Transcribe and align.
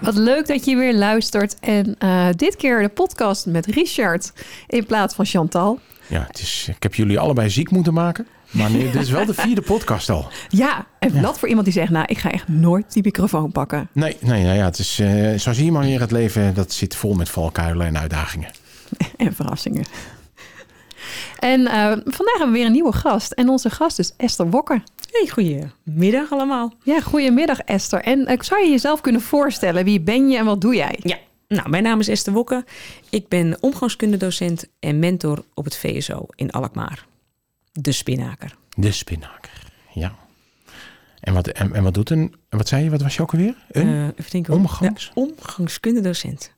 Wat 0.00 0.16
leuk 0.16 0.46
dat 0.46 0.64
je 0.64 0.76
weer 0.76 0.94
luistert. 0.94 1.56
En 1.58 1.94
eh, 1.98 2.28
dit 2.36 2.56
keer 2.56 2.82
de 2.82 2.88
podcast 2.88 3.46
met 3.46 3.66
Richard 3.66 4.32
in 4.66 4.86
plaats 4.86 5.14
van 5.14 5.24
Chantal. 5.24 5.78
Ja, 6.06 6.24
het 6.26 6.38
is, 6.38 6.66
ik 6.76 6.82
heb 6.82 6.94
jullie 6.94 7.18
allebei 7.18 7.50
ziek 7.50 7.70
moeten 7.70 7.94
maken. 7.94 8.26
Maar 8.50 8.70
nee, 8.70 8.90
dit 8.90 9.02
is 9.02 9.10
wel 9.10 9.24
de 9.24 9.34
vierde 9.34 9.60
podcast 9.60 10.10
al. 10.10 10.28
Ja, 10.48 10.86
en 10.98 11.22
dat 11.22 11.38
voor 11.38 11.48
iemand 11.48 11.66
die 11.66 11.74
zegt, 11.74 11.90
nou, 11.90 12.04
ik 12.08 12.18
ga 12.18 12.30
echt 12.30 12.48
nooit 12.48 12.92
die 12.92 13.02
microfoon 13.02 13.52
pakken. 13.52 13.88
Nee, 13.92 14.16
nee 14.20 14.44
nou 14.44 14.56
ja, 14.56 14.64
het 14.64 14.78
is, 14.78 14.98
eh, 14.98 15.34
zo 15.38 15.52
zie 15.52 15.64
je 15.64 15.72
maar 15.72 15.84
weer 15.84 16.00
het 16.00 16.10
leven. 16.10 16.54
Dat 16.54 16.72
zit 16.72 16.96
vol 16.96 17.14
met 17.14 17.28
valkuilen 17.28 17.86
en 17.86 17.98
uitdagingen. 17.98 18.50
En 19.16 19.34
verrassingen. 19.34 19.84
En 21.38 21.66
eh, 21.66 21.82
vandaag 21.90 22.38
hebben 22.38 22.46
we 22.46 22.58
weer 22.58 22.66
een 22.66 22.72
nieuwe 22.72 22.92
gast. 22.92 23.32
En 23.32 23.48
onze 23.48 23.70
gast 23.70 23.98
is 23.98 24.12
Esther 24.16 24.50
Wokker. 24.50 24.82
Hey, 25.10 25.28
goedemiddag 25.28 26.32
allemaal. 26.32 26.74
Ja, 26.82 27.00
goedemiddag 27.00 27.58
Esther. 27.58 28.02
En 28.02 28.30
uh, 28.30 28.40
zou 28.40 28.62
je 28.64 28.70
jezelf 28.70 29.00
kunnen 29.00 29.20
voorstellen? 29.20 29.84
Wie 29.84 30.00
ben 30.00 30.28
je 30.28 30.36
en 30.36 30.44
wat 30.44 30.60
doe 30.60 30.74
jij? 30.74 30.98
Ja, 31.02 31.18
nou, 31.48 31.68
mijn 31.68 31.82
naam 31.82 32.00
is 32.00 32.08
Esther 32.08 32.32
Wokke. 32.32 32.64
Ik 33.10 33.28
ben 33.28 33.56
omgangskundedocent 33.60 34.66
en 34.80 34.98
mentor 34.98 35.44
op 35.54 35.64
het 35.64 35.76
VSO 35.76 36.26
in 36.34 36.50
Alkmaar. 36.50 37.06
De 37.72 37.92
spinnaker. 37.92 38.56
De 38.76 38.92
spinnaker, 38.92 39.72
ja. 39.94 40.14
En 41.20 41.34
wat, 41.34 41.48
en, 41.48 41.74
en 41.74 41.82
wat 41.82 41.94
doet 41.94 42.10
een, 42.10 42.34
wat 42.48 42.68
zei 42.68 42.84
je, 42.84 42.90
wat 42.90 43.02
was 43.02 43.16
je 43.16 43.22
ook 43.22 43.32
alweer? 43.32 43.54
Een 43.70 43.86
Uh, 43.86 44.04
even 44.04 44.30
denken, 44.30 44.54
omgangs? 44.54 45.04
Ja, 45.04 45.22
omgangskundedocent. 45.22 46.52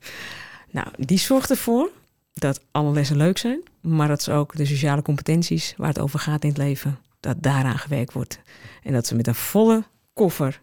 Nou, 0.70 0.86
die 0.96 1.18
zorgt 1.18 1.50
ervoor 1.50 1.90
dat 2.32 2.60
alle 2.70 2.92
lessen 2.92 3.16
leuk 3.16 3.38
zijn, 3.38 3.62
maar 3.80 4.08
dat 4.08 4.22
ze 4.22 4.32
ook 4.32 4.56
de 4.56 4.64
sociale 4.64 5.02
competenties 5.02 5.74
waar 5.76 5.88
het 5.88 6.00
over 6.00 6.18
gaat 6.18 6.42
in 6.42 6.48
het 6.48 6.58
leven, 6.58 6.98
dat 7.20 7.36
daaraan 7.40 7.78
gewerkt 7.78 8.12
wordt. 8.12 8.40
En 8.82 8.92
dat 8.92 9.06
ze 9.06 9.14
met 9.14 9.26
een 9.26 9.34
volle 9.34 9.84
koffer 10.14 10.60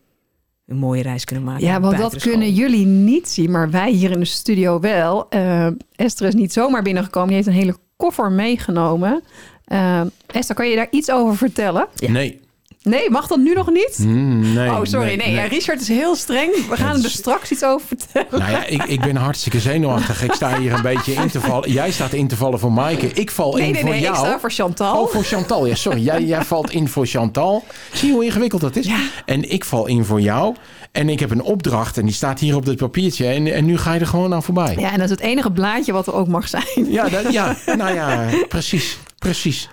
een 0.66 0.78
mooie 0.78 1.02
reis 1.02 1.24
kunnen 1.24 1.46
maken. 1.46 1.66
Ja, 1.66 1.80
want 1.80 1.98
dat 1.98 2.22
kunnen 2.22 2.54
jullie 2.54 2.86
niet 2.86 3.30
zien, 3.30 3.52
maar 3.52 3.70
wij 3.70 3.92
hier 3.92 4.12
in 4.12 4.20
de 4.20 4.26
studio 4.26 4.80
wel. 4.80 5.30
Eh, 5.30 5.68
Esther 5.96 6.28
is 6.28 6.34
niet 6.34 6.54
zomaar 6.54 6.84
binnengekomen. 6.84 7.28
Die 7.28 7.36
heeft 7.38 7.48
een 7.48 7.54
hele 7.54 7.78
koffer 7.96 8.32
meegenomen. 8.32 9.24
Eh, 9.66 10.02
Esther, 10.26 10.56
kan 10.56 10.70
je 10.70 10.76
daar 10.76 10.88
iets 10.92 11.12
over 11.12 11.38
vertellen? 11.38 11.88
Nee. 12.08 12.40
Nee, 12.84 13.10
mag 13.10 13.28
dat 13.28 13.38
nu 13.38 13.54
nog 13.54 13.70
niet? 13.72 13.98
Mm, 14.00 14.54
nee. 14.54 14.70
oh, 14.70 14.80
sorry. 14.84 15.16
Nee, 15.16 15.48
Richard 15.48 15.82
is 15.82 15.88
heel 15.88 16.16
streng. 16.16 16.68
We 16.70 16.76
gaan 16.76 17.04
er 17.04 17.10
straks 17.10 17.52
iets 17.52 17.64
over 17.64 17.88
vertellen. 17.88 18.40
Nou 18.40 18.52
ja, 18.52 18.66
ik, 18.66 18.84
ik 18.84 19.02
ben 19.02 19.16
hartstikke 19.16 19.60
zenuwachtig. 19.60 20.24
Ik 20.24 20.32
sta 20.34 20.60
hier 20.60 20.74
een 20.74 20.82
beetje 20.82 21.14
in 21.14 21.30
te 21.30 21.42
vallen. 21.42 21.72
Jij 21.72 21.92
staat 21.92 22.14
in 22.14 22.28
te 22.28 22.36
vallen 22.36 22.60
voor 22.60 22.72
Maaike. 22.72 23.08
Ik 23.08 23.32
val 23.32 23.54
Nee, 23.54 23.66
in 23.68 23.72
nee, 23.74 23.82
voor 23.82 23.90
nee. 23.90 24.00
jou. 24.02 24.14
Ik 24.18 24.26
sta 24.26 24.40
voor 24.40 24.52
Chantal. 24.52 25.02
Oh, 25.02 25.10
voor 25.12 25.24
Chantal. 25.24 25.66
Ja, 25.66 25.76
sorry. 25.76 26.02
Jij, 26.02 26.24
jij 26.24 26.44
valt 26.44 26.72
in 26.72 26.88
voor 26.88 27.06
Chantal. 27.06 27.64
Zie 27.94 28.12
hoe 28.12 28.26
ingewikkeld 28.26 28.62
dat 28.62 28.76
is? 28.76 28.86
Ja. 28.86 29.00
En 29.26 29.52
ik 29.52 29.66
val 29.66 29.88
in 29.88 30.06
voor 30.06 30.22
jou. 30.22 30.56
En 30.92 31.10
ik 31.10 31.20
heb 31.20 31.32
een 31.32 31.42
opdracht 31.42 31.98
en 31.98 32.06
die 32.06 32.14
staat 32.14 32.40
hier 32.40 32.56
op 32.56 32.66
dit 32.66 32.78
papiertje. 32.78 33.28
En, 33.28 33.54
en 33.54 33.66
nu 33.66 33.78
ga 33.78 33.94
je 33.94 34.00
er 34.00 34.08
gewoon 34.08 34.34
aan 34.34 34.44
voorbij. 34.44 34.76
Ja, 34.78 34.92
en 34.92 34.96
dat 34.96 35.06
is 35.06 35.10
het 35.12 35.20
enige 35.20 35.52
blaadje 35.52 35.92
wat 35.92 36.08
er 36.08 36.14
ook 36.14 36.28
mag 36.28 36.48
zijn. 36.48 36.66
Ja, 36.92 37.10
dat, 37.10 37.32
ja 37.34 37.56
nou 37.76 37.94
ja, 37.94 38.30
precies. 38.48 38.98
Precies. 39.18 39.70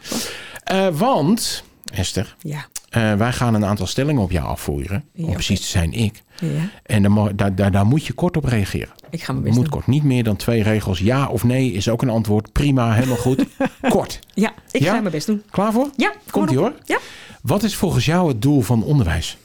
Eh, 0.64 0.86
want, 0.92 1.62
Esther, 1.94 2.36
Ja, 2.40 2.66
eh, 2.96 3.14
wij 3.14 3.32
gaan 3.32 3.54
een 3.54 3.64
aantal 3.64 3.86
stellingen 3.86 4.22
op 4.22 4.30
jou 4.30 4.46
afvoeren. 4.46 5.04
Ja, 5.12 5.18
om 5.18 5.24
oké. 5.24 5.32
precies 5.34 5.60
te 5.60 5.66
zijn 5.66 5.92
ik. 5.92 6.22
ja. 6.40 6.48
En 6.82 7.02
daar, 7.02 7.10
mo- 7.10 7.34
daar, 7.34 7.54
daar, 7.54 7.70
daar 7.70 7.86
moet 7.86 8.06
je 8.06 8.12
kort 8.12 8.36
op 8.36 8.44
reageren. 8.44 8.88
ik 9.10 9.22
ga 9.22 9.32
mijn 9.32 9.54
moet 9.54 9.68
kort. 9.68 9.86
Niet 9.86 10.02
meer 10.02 10.24
dan 10.24 10.36
twee 10.36 10.62
regels. 10.62 10.98
Ja 10.98 11.28
of 11.28 11.44
nee 11.44 11.72
is 11.72 11.88
ook 11.88 12.02
een 12.02 12.08
antwoord. 12.08 12.52
Prima, 12.52 12.92
helemaal 12.92 13.16
goed. 13.16 13.44
kort. 13.88 14.18
Ja, 14.34 14.52
ik 14.70 14.82
Ja? 14.82 14.94
ga 14.94 15.00
mijn 15.00 15.12
best 15.12 15.26
doen. 15.26 15.42
Klaar 15.50 15.72
voor? 15.72 15.90
Ja, 15.96 16.12
Komt 16.30 16.50
ie 16.50 16.56
maar 16.56 16.64
hoor. 16.64 16.78
Ja. 16.84 16.98
Wat 17.42 17.62
is 17.62 17.74
volgens 17.76 18.04
jou 18.04 18.28
het 18.28 18.42
doel 18.42 18.60
van 18.60 18.82
onderwijs? 18.84 19.36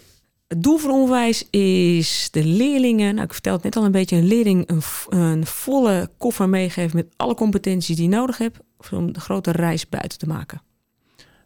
Het 0.47 0.63
doel 0.63 0.77
van 0.77 0.91
onderwijs 0.91 1.49
is 1.49 2.27
de 2.31 2.43
leerlingen, 2.45 3.13
nou 3.15 3.25
ik 3.25 3.33
vertel 3.33 3.53
het 3.53 3.63
net 3.63 3.75
al 3.75 3.85
een 3.85 3.91
beetje, 3.91 4.15
een 4.15 4.27
leerling 4.27 4.69
een, 4.69 4.81
een 5.19 5.45
volle 5.45 6.09
koffer 6.17 6.49
meegeven 6.49 6.95
met 6.97 7.05
alle 7.15 7.33
competenties 7.35 7.95
die 7.95 8.07
hij 8.09 8.17
nodig 8.17 8.37
heeft 8.37 8.55
om 8.91 9.13
de 9.13 9.19
grote 9.19 9.51
reis 9.51 9.89
buiten 9.89 10.17
te 10.17 10.27
maken. 10.27 10.61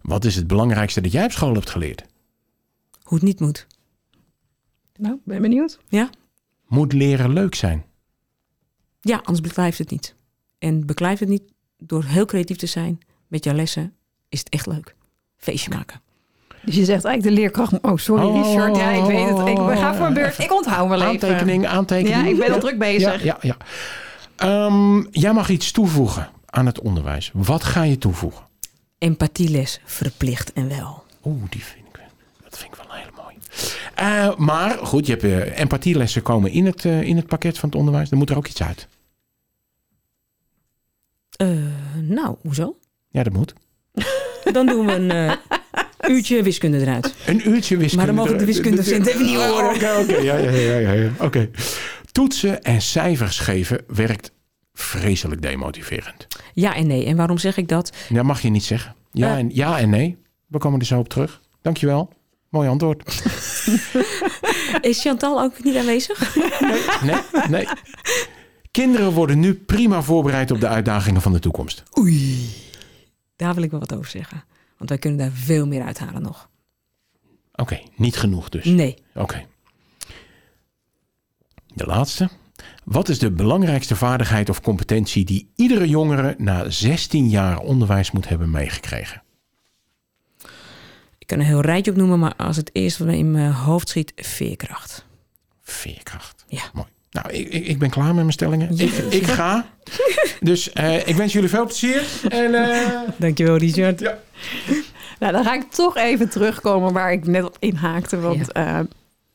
Wat 0.05 0.25
is 0.25 0.35
het 0.35 0.47
belangrijkste 0.47 1.01
dat 1.01 1.11
jij 1.11 1.25
op 1.25 1.31
school 1.31 1.53
hebt 1.53 1.69
geleerd? 1.69 2.05
Hoe 3.03 3.17
het 3.17 3.27
niet 3.27 3.39
moet. 3.39 3.67
Nou, 4.95 5.19
ben 5.23 5.41
benieuwd. 5.41 5.79
Ja? 5.88 6.09
Moet 6.67 6.93
leren 6.93 7.33
leuk 7.33 7.55
zijn? 7.55 7.85
Ja, 9.01 9.17
anders 9.23 9.41
beklijft 9.41 9.77
het 9.77 9.91
niet. 9.91 10.16
En 10.57 10.85
beklijft 10.85 11.19
het 11.19 11.29
niet 11.29 11.43
door 11.77 12.03
heel 12.03 12.25
creatief 12.25 12.57
te 12.57 12.66
zijn 12.66 12.99
met 13.27 13.43
jouw 13.43 13.53
lessen, 13.53 13.93
is 14.29 14.39
het 14.39 14.49
echt 14.49 14.66
leuk. 14.66 14.95
Feestje 15.38 15.69
maken. 15.69 16.01
Dus 16.63 16.75
je 16.75 16.85
zegt 16.85 17.05
eigenlijk 17.05 17.35
de 17.35 17.41
leerkracht... 17.41 17.81
Oh, 17.81 17.97
sorry 17.97 18.25
Oh, 18.25 18.47
Richard. 18.47 18.75
Ja, 18.75 18.89
ik 18.89 19.03
weet 19.03 19.29
het. 19.29 19.47
Ik 19.47 19.57
we 19.57 19.75
gaan 19.75 19.95
voor 19.95 20.05
een 20.05 20.13
beurt. 20.13 20.39
Ik 20.39 20.53
onthoud 20.53 20.89
wel 20.89 21.01
even. 21.01 21.09
Aantekening, 21.09 21.67
aantekening. 21.67 22.25
Ja, 22.25 22.31
ik 22.31 22.37
ben 22.37 22.51
al 22.51 22.59
druk 22.59 22.79
bezig. 22.79 23.23
Ja, 23.23 23.37
ja, 23.41 23.57
ja. 23.57 23.57
Ehm, 24.35 25.03
jij 25.11 25.33
mag 25.33 25.49
iets 25.49 25.72
toevoegen 25.72 26.29
aan 26.45 26.66
het 26.66 26.79
onderwijs. 26.79 27.31
Wat 27.33 27.63
ga 27.63 27.83
je 27.83 27.97
toevoegen? 27.97 28.45
Empathieles 29.05 29.79
verplicht 29.83 30.53
en 30.53 30.69
wel. 30.69 31.03
Oeh, 31.23 31.43
die 31.49 31.63
vind 31.63 31.85
ik, 31.85 31.99
dat 32.43 32.57
vind 32.57 32.73
ik 32.73 32.77
wel 32.88 32.95
heel 32.95 33.11
mooi. 33.23 33.35
Eh, 33.95 34.35
maar 34.38 34.77
goed, 34.77 35.05
je 35.05 35.11
hebt 35.11 35.23
eh, 35.23 35.59
empathielessen 35.59 36.21
komen 36.21 36.51
in 36.51 36.66
het, 36.66 36.85
eh, 36.85 37.01
in 37.01 37.16
het 37.16 37.27
pakket 37.27 37.57
van 37.57 37.69
het 37.69 37.77
onderwijs. 37.77 38.09
Dan 38.09 38.17
moet 38.17 38.29
er 38.29 38.38
ook 38.38 38.47
iets 38.47 38.63
uit. 38.63 38.88
Nou, 42.01 42.35
hoezo? 42.41 42.77
Ja, 43.09 43.23
dat 43.23 43.33
moet. 43.33 43.53
Dan 44.51 44.66
doen 44.66 44.85
we 44.85 44.91
een 44.91 45.37
uurtje 46.11 46.43
wiskunde 46.43 46.79
eruit. 46.79 47.16
Een 47.25 47.49
uurtje 47.49 47.77
wiskunde. 47.77 47.95
Maar 47.95 48.05
dan 48.05 48.16
mogen 48.16 48.37
de 48.37 48.45
wiskundedocenten 48.45 49.13
even 49.13 49.25
niet 49.25 49.35
horen. 49.35 49.75
Oké, 49.75 49.95
oké. 50.01 50.16
Ja, 50.16 50.37
ja, 50.37 50.49
ja, 50.51 50.77
ja, 50.77 50.91
ja. 50.91 51.11
Oké. 51.19 51.49
Toetsen 52.11 52.63
en 52.63 52.81
cijfers 52.81 53.39
geven 53.39 53.83
werkt 53.87 54.31
vreselijk 54.75 55.41
demotiverend. 55.41 56.28
Ja 56.53 56.75
en 56.75 56.88
nee. 56.88 57.06
En 57.06 57.16
waarom 57.16 57.38
zeg 57.38 57.58
ik 57.58 57.68
dat? 57.68 57.94
Dat 58.09 58.24
mag 58.24 58.41
je 58.41 58.50
niet 58.50 58.63
zeggen. 58.63 58.96
Ja, 59.12 59.31
Eh. 59.31 59.38
en, 59.38 59.50
ja 59.53 59.80
en 59.80 59.90
nee. 59.90 60.18
We 60.47 60.58
komen 60.58 60.80
er 60.80 60.86
zo 60.86 61.00
op 61.00 61.09
terug. 61.09 61.41
Dankjewel. 61.62 62.13
Mooi 62.50 62.69
antwoord. 62.69 63.03
Is 64.81 65.02
Chantal 65.02 65.41
ook 65.41 65.64
niet 65.64 65.75
aanwezig? 65.78 66.35
Nee, 67.03 67.16
nee. 67.50 67.68
Kinderen 68.72 69.12
worden 69.12 69.40
nu 69.40 69.53
prima 69.53 70.02
voorbereid 70.02 70.52
op 70.52 70.59
de 70.59 70.68
uitdagingen 70.68 71.22
van 71.22 71.31
de 71.34 71.40
toekomst. 71.40 71.84
Oei. 71.97 72.50
Daar 73.35 73.53
wil 73.53 73.64
ik 73.64 73.72
wel 73.72 73.80
wat 73.80 73.94
over 73.94 74.09
zeggen. 74.09 74.44
Want 74.78 74.90
wij 74.90 75.00
kunnen 75.00 75.19
daar 75.19 75.31
veel 75.31 75.68
meer 75.68 75.84
uithalen 75.84 76.22
nog. 76.22 76.50
Oké, 77.56 77.81
niet 77.96 78.18
genoeg 78.18 78.50
dus. 78.50 78.66
Nee. 78.66 78.96
Oké. 79.14 79.46
De 81.74 81.85
laatste. 81.85 82.30
Wat 82.85 83.09
is 83.09 83.19
de 83.19 83.31
belangrijkste 83.31 83.96
vaardigheid 83.96 84.50
of 84.50 84.62
competentie 84.62 85.25
die 85.25 85.50
iedere 85.56 85.90
jongere 85.90 86.35
na 86.38 86.69
16 86.69 87.29
jaar 87.29 87.59
onderwijs 87.59 88.12
moet 88.12 88.29
hebben 88.29 88.51
meegekregen? 88.51 89.23
Ik 91.18 91.28
kan 91.28 91.40
een 91.40 91.46
heel 91.46 91.62
rijtje 91.62 91.91
opnoemen, 91.91 92.19
maar 92.19 92.35
als 92.35 92.57
het 92.57 92.69
eerste 92.73 93.03
wat 93.03 93.13
me 93.13 93.19
in 93.19 93.31
mijn 93.31 93.51
hoofd 93.51 93.90
schiet, 93.90 94.12
veerkracht. 94.16 95.06
Veerkracht. 95.62 96.46
Ja. 96.47 96.63
Mooi. 96.73 96.88
Nou, 97.12 97.31
ik, 97.31 97.68
ik, 97.68 97.79
ben 97.79 97.90
klaar 97.90 98.06
met 98.06 98.16
mijn 98.16 98.31
stellingen. 98.31 98.78
Ik, 98.78 98.91
ik 98.91 99.28
ga. 99.28 99.66
Dus 100.40 100.72
eh, 100.72 101.07
ik 101.07 101.16
wens 101.16 101.34
jullie 101.34 101.50
veel 101.50 101.66
plezier. 101.66 102.03
En, 102.29 102.53
eh, 102.53 103.00
Dankjewel, 103.17 103.57
Richard. 103.57 103.99
Ja. 103.99 104.17
Nou, 105.20 105.32
dan 105.32 105.43
ga 105.43 105.53
ik 105.53 105.72
toch 105.72 105.97
even 105.97 106.29
terugkomen 106.29 106.93
waar 106.93 107.11
ik 107.11 107.28
net 107.28 107.43
op 107.43 107.58
inhaakte. 107.59 108.20
Want 108.20 108.52
eh, 108.52 108.79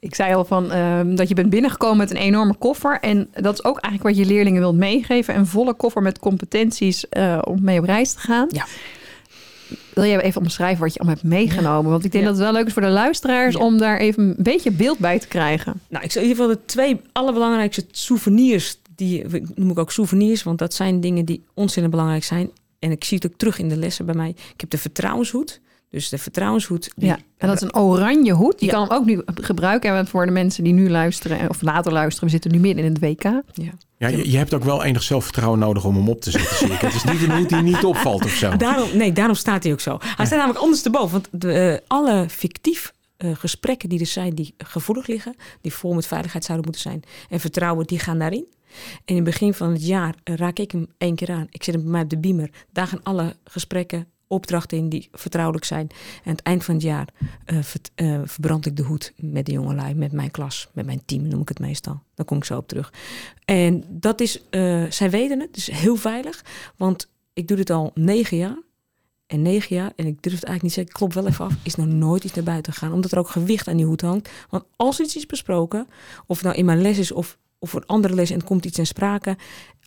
ik 0.00 0.14
zei 0.14 0.35
al 0.35 0.44
van 0.44 0.70
ehm, 0.73 1.14
dat 1.14 1.29
je 1.29 1.35
bent 1.35 1.50
binnengekomen 1.50 1.97
met 1.97 2.11
een 2.11 2.17
enorme 2.17 2.55
koffer. 2.58 2.99
En 3.00 3.29
dat 3.32 3.52
is 3.55 3.64
ook 3.64 3.79
eigenlijk 3.79 4.17
wat 4.17 4.26
je 4.26 4.32
leerlingen 4.32 4.61
wilt 4.61 4.76
meegeven. 4.76 5.37
Een 5.37 5.47
volle 5.47 5.75
koffer 5.75 6.02
met 6.02 6.19
competenties 6.19 7.08
eh, 7.08 7.38
om 7.44 7.58
mee 7.62 7.79
op 7.79 7.85
reis 7.85 8.12
te 8.12 8.19
gaan. 8.19 8.47
Ja. 8.49 8.67
Wil 9.94 10.05
jij 10.05 10.20
even 10.20 10.41
omschrijven 10.41 10.81
wat 10.81 10.93
je 10.94 10.99
allemaal 11.00 11.19
hebt 11.23 11.29
meegenomen? 11.35 11.91
Want 11.91 12.05
ik 12.05 12.12
denk 12.12 12.25
Ja. 12.25 12.31
dat 12.31 12.38
het 12.38 12.49
wel 12.49 12.56
leuk 12.58 12.67
is 12.67 12.73
voor 12.73 12.82
de 12.82 12.88
luisteraars 12.88 13.55
Ja. 13.55 13.61
om 13.64 13.79
daar 13.79 13.99
even 13.99 14.23
een 14.23 14.35
beetje 14.38 14.70
beeld 14.70 14.99
bij 14.99 15.19
te 15.19 15.29
krijgen. 15.29 15.81
Nou, 15.88 16.05
ik 16.05 16.12
zou 16.12 16.25
in 16.25 16.31
ieder 16.31 16.44
geval 16.44 16.61
de 16.61 16.64
twee 16.73 17.00
allerbelangrijkste 17.12 17.85
souvenirs, 17.91 18.79
die 18.97 19.25
noem 19.55 19.70
ik 19.70 19.79
ook 19.79 19.93
souvenirs, 19.93 20.43
want 20.43 20.58
dat 20.58 20.75
zijn 20.75 21.00
dingen 21.00 21.25
die 21.25 21.44
ontzettend 21.55 21.91
belangrijk 21.91 22.25
zijn. 22.25 22.50
En 22.79 22.91
ik 22.91 23.05
zie 23.05 23.19
het 23.23 23.32
ook 23.32 23.38
terug 23.38 23.58
in 23.58 23.69
de 23.69 23.76
lessen 23.76 24.06
bij 24.06 24.14
mij. 24.14 24.29
Ik 24.29 24.61
heb 24.61 24.70
de 24.70 24.79
vertrouwenshoed. 24.79 25.61
Dus 25.90 26.08
de 26.08 26.19
vertrouwenshoed. 26.19 26.90
die- 26.96 27.08
Ja, 27.08 27.19
en 27.37 27.46
dat 27.48 27.56
is 27.56 27.62
een 27.62 27.75
oranje 27.75 28.32
hoed. 28.32 28.58
Die 28.58 28.69
Ja. 28.69 28.75
kan 28.75 28.82
hem 28.88 28.96
ook 28.96 29.04
nu 29.04 29.22
gebruiken. 29.25 29.94
En 29.96 30.06
voor 30.06 30.26
de 30.26 30.32
mensen 30.32 30.64
die 30.64 30.72
nu 30.72 30.90
luisteren 30.90 31.48
of 31.48 31.62
later 31.62 31.92
luisteren. 31.92 32.25
We 32.25 32.31
zitten 32.31 32.50
nu 32.52 32.58
midden 32.58 32.84
in 32.84 32.92
het 32.92 33.00
WK. 33.00 33.22
ja. 33.22 33.72
Ja, 33.98 34.08
je, 34.08 34.31
je 34.31 34.37
hebt 34.37 34.54
ook 34.54 34.64
wel 34.64 34.84
enig 34.84 35.02
zelfvertrouwen 35.02 35.58
nodig 35.58 35.84
om 35.84 35.94
hem 35.94 36.08
op 36.08 36.20
te 36.20 36.31
zetten. 36.31 36.56
zie 36.56 36.69
ik. 36.72 36.81
Het 36.81 36.94
is 36.94 37.04
niet 37.04 37.22
een 37.22 37.37
hoed 37.37 37.48
die 37.48 37.62
niet 37.62 37.84
opvalt 37.84 38.25
of 38.25 38.31
zo. 38.31 38.56
Daarom, 38.56 38.96
nee, 38.96 39.12
daarom 39.12 39.34
staat 39.34 39.62
hij 39.62 39.72
ook 39.72 39.81
zo. 39.81 39.98
Hij 40.00 40.26
staat 40.26 40.38
namelijk 40.38 40.60
anders 40.60 40.82
te 40.82 40.90
boven. 40.90 41.10
Want 41.10 41.28
de, 41.31 41.52
eh, 41.52 41.78
alle 41.87 42.26
fictief 42.28 42.92
eh, 43.16 43.31
gesprekken 43.34 43.88
die 43.88 44.00
er 44.00 44.06
zijn, 44.06 44.34
die 44.34 44.54
gevoelig 44.58 45.06
liggen, 45.06 45.34
die 45.60 45.72
vol 45.72 45.94
met 45.94 46.06
veiligheid 46.06 46.44
zouden 46.44 46.66
moeten 46.66 46.90
zijn 46.90 47.02
en 47.31 47.40
vertrouwen, 47.40 47.87
die 47.87 47.98
gaan 47.98 48.19
daarin. 48.19 48.44
En 48.94 49.04
in 49.04 49.14
het 49.14 49.25
begin 49.25 49.54
van 49.54 49.72
het 49.72 49.87
jaar 49.87 50.14
raak 50.25 50.58
ik 50.58 50.70
hem 50.70 50.87
één 50.98 51.14
keer 51.14 51.31
aan. 51.31 51.46
Ik 51.50 51.62
zet 51.64 51.75
hem 51.75 51.82
bij 51.82 51.92
mij 51.92 52.02
op 52.02 52.10
de 52.10 52.19
beamer. 52.19 52.50
Daar 52.72 52.87
gaan 52.87 53.02
alle 53.02 53.37
gesprekken, 53.44 54.06
opdrachten 54.31 54.79
in 54.79 54.88
die 54.88 55.09
vertrouwelijk 55.12 55.65
zijn. 55.65 55.88
En 56.25 56.31
het 56.31 56.43
eind 56.43 56.65
van 56.65 56.75
het 56.75 56.82
jaar 56.82 57.09
eh, 57.44 57.59
eh, 57.94 58.21
verbrand 58.25 58.67
ik 58.67 58.77
de 58.77 58.82
hoed 58.82 59.12
met 59.17 59.47
de 59.47 59.53
jongelui, 59.53 59.94
met 59.94 60.12
mijn 60.12 60.31
klas, 60.31 60.69
met 60.73 60.87
mijn 60.87 61.03
team 61.05 61.29
noem 61.29 61.41
ik 61.41 61.49
het 61.49 61.59
meestal. 61.59 62.00
Daar 62.15 62.27
kom 62.27 62.37
ik 62.37 62.44
zo 62.44 62.56
op 62.56 62.69
terug. 62.69 62.93
En 63.44 63.85
dat 63.88 64.21
is, 64.21 64.43
eh, 64.50 64.85
zij 64.88 65.11
weten 65.11 65.41
het, 65.41 65.55
dus 65.55 65.67
heel 65.67 65.97
veilig. 65.97 66.44
Want 66.77 67.09
ik 67.32 67.49
doe 67.49 67.56
dit 67.56 67.71
al 67.71 67.91
negen 67.94 68.37
jaar. 68.37 68.59
En 69.27 69.43
negen 69.43 69.77
jaar, 69.77 69.93
en 69.97 70.06
ik 70.06 70.23
durf 70.23 70.35
het 70.35 70.44
eigenlijk 70.44 70.62
niet 70.62 70.73
zeggen, 70.73 70.93
ik 70.93 70.99
klop 70.99 71.12
wel 71.12 71.26
even 71.26 71.44
af, 71.44 71.55
is 71.62 71.75
nog 71.75 71.87
nooit 71.87 72.25
iets 72.25 72.35
naar 72.35 72.44
buiten 72.44 72.73
gegaan. 72.73 72.93
Omdat 72.93 73.12
er 73.12 73.19
ook 73.19 73.31
gewicht 73.31 73.69
aan 73.69 73.76
die 73.76 73.87
hoed 73.87 74.00
hangt. 74.00 74.31
Want 74.49 74.65
als 74.76 75.00
iets 75.00 75.17
is 75.17 75.26
besproken, 75.26 75.88
of 76.26 76.43
nou 76.43 76.56
in 76.56 76.65
mijn 76.65 76.81
les 76.81 76.99
is 76.99 77.12
of, 77.12 77.38
of 77.59 77.73
een 77.73 77.87
andere 77.87 78.15
les 78.15 78.31
en 78.31 78.44
komt 78.44 78.65
iets 78.65 78.79
in 78.79 78.87
sprake, 78.87 79.37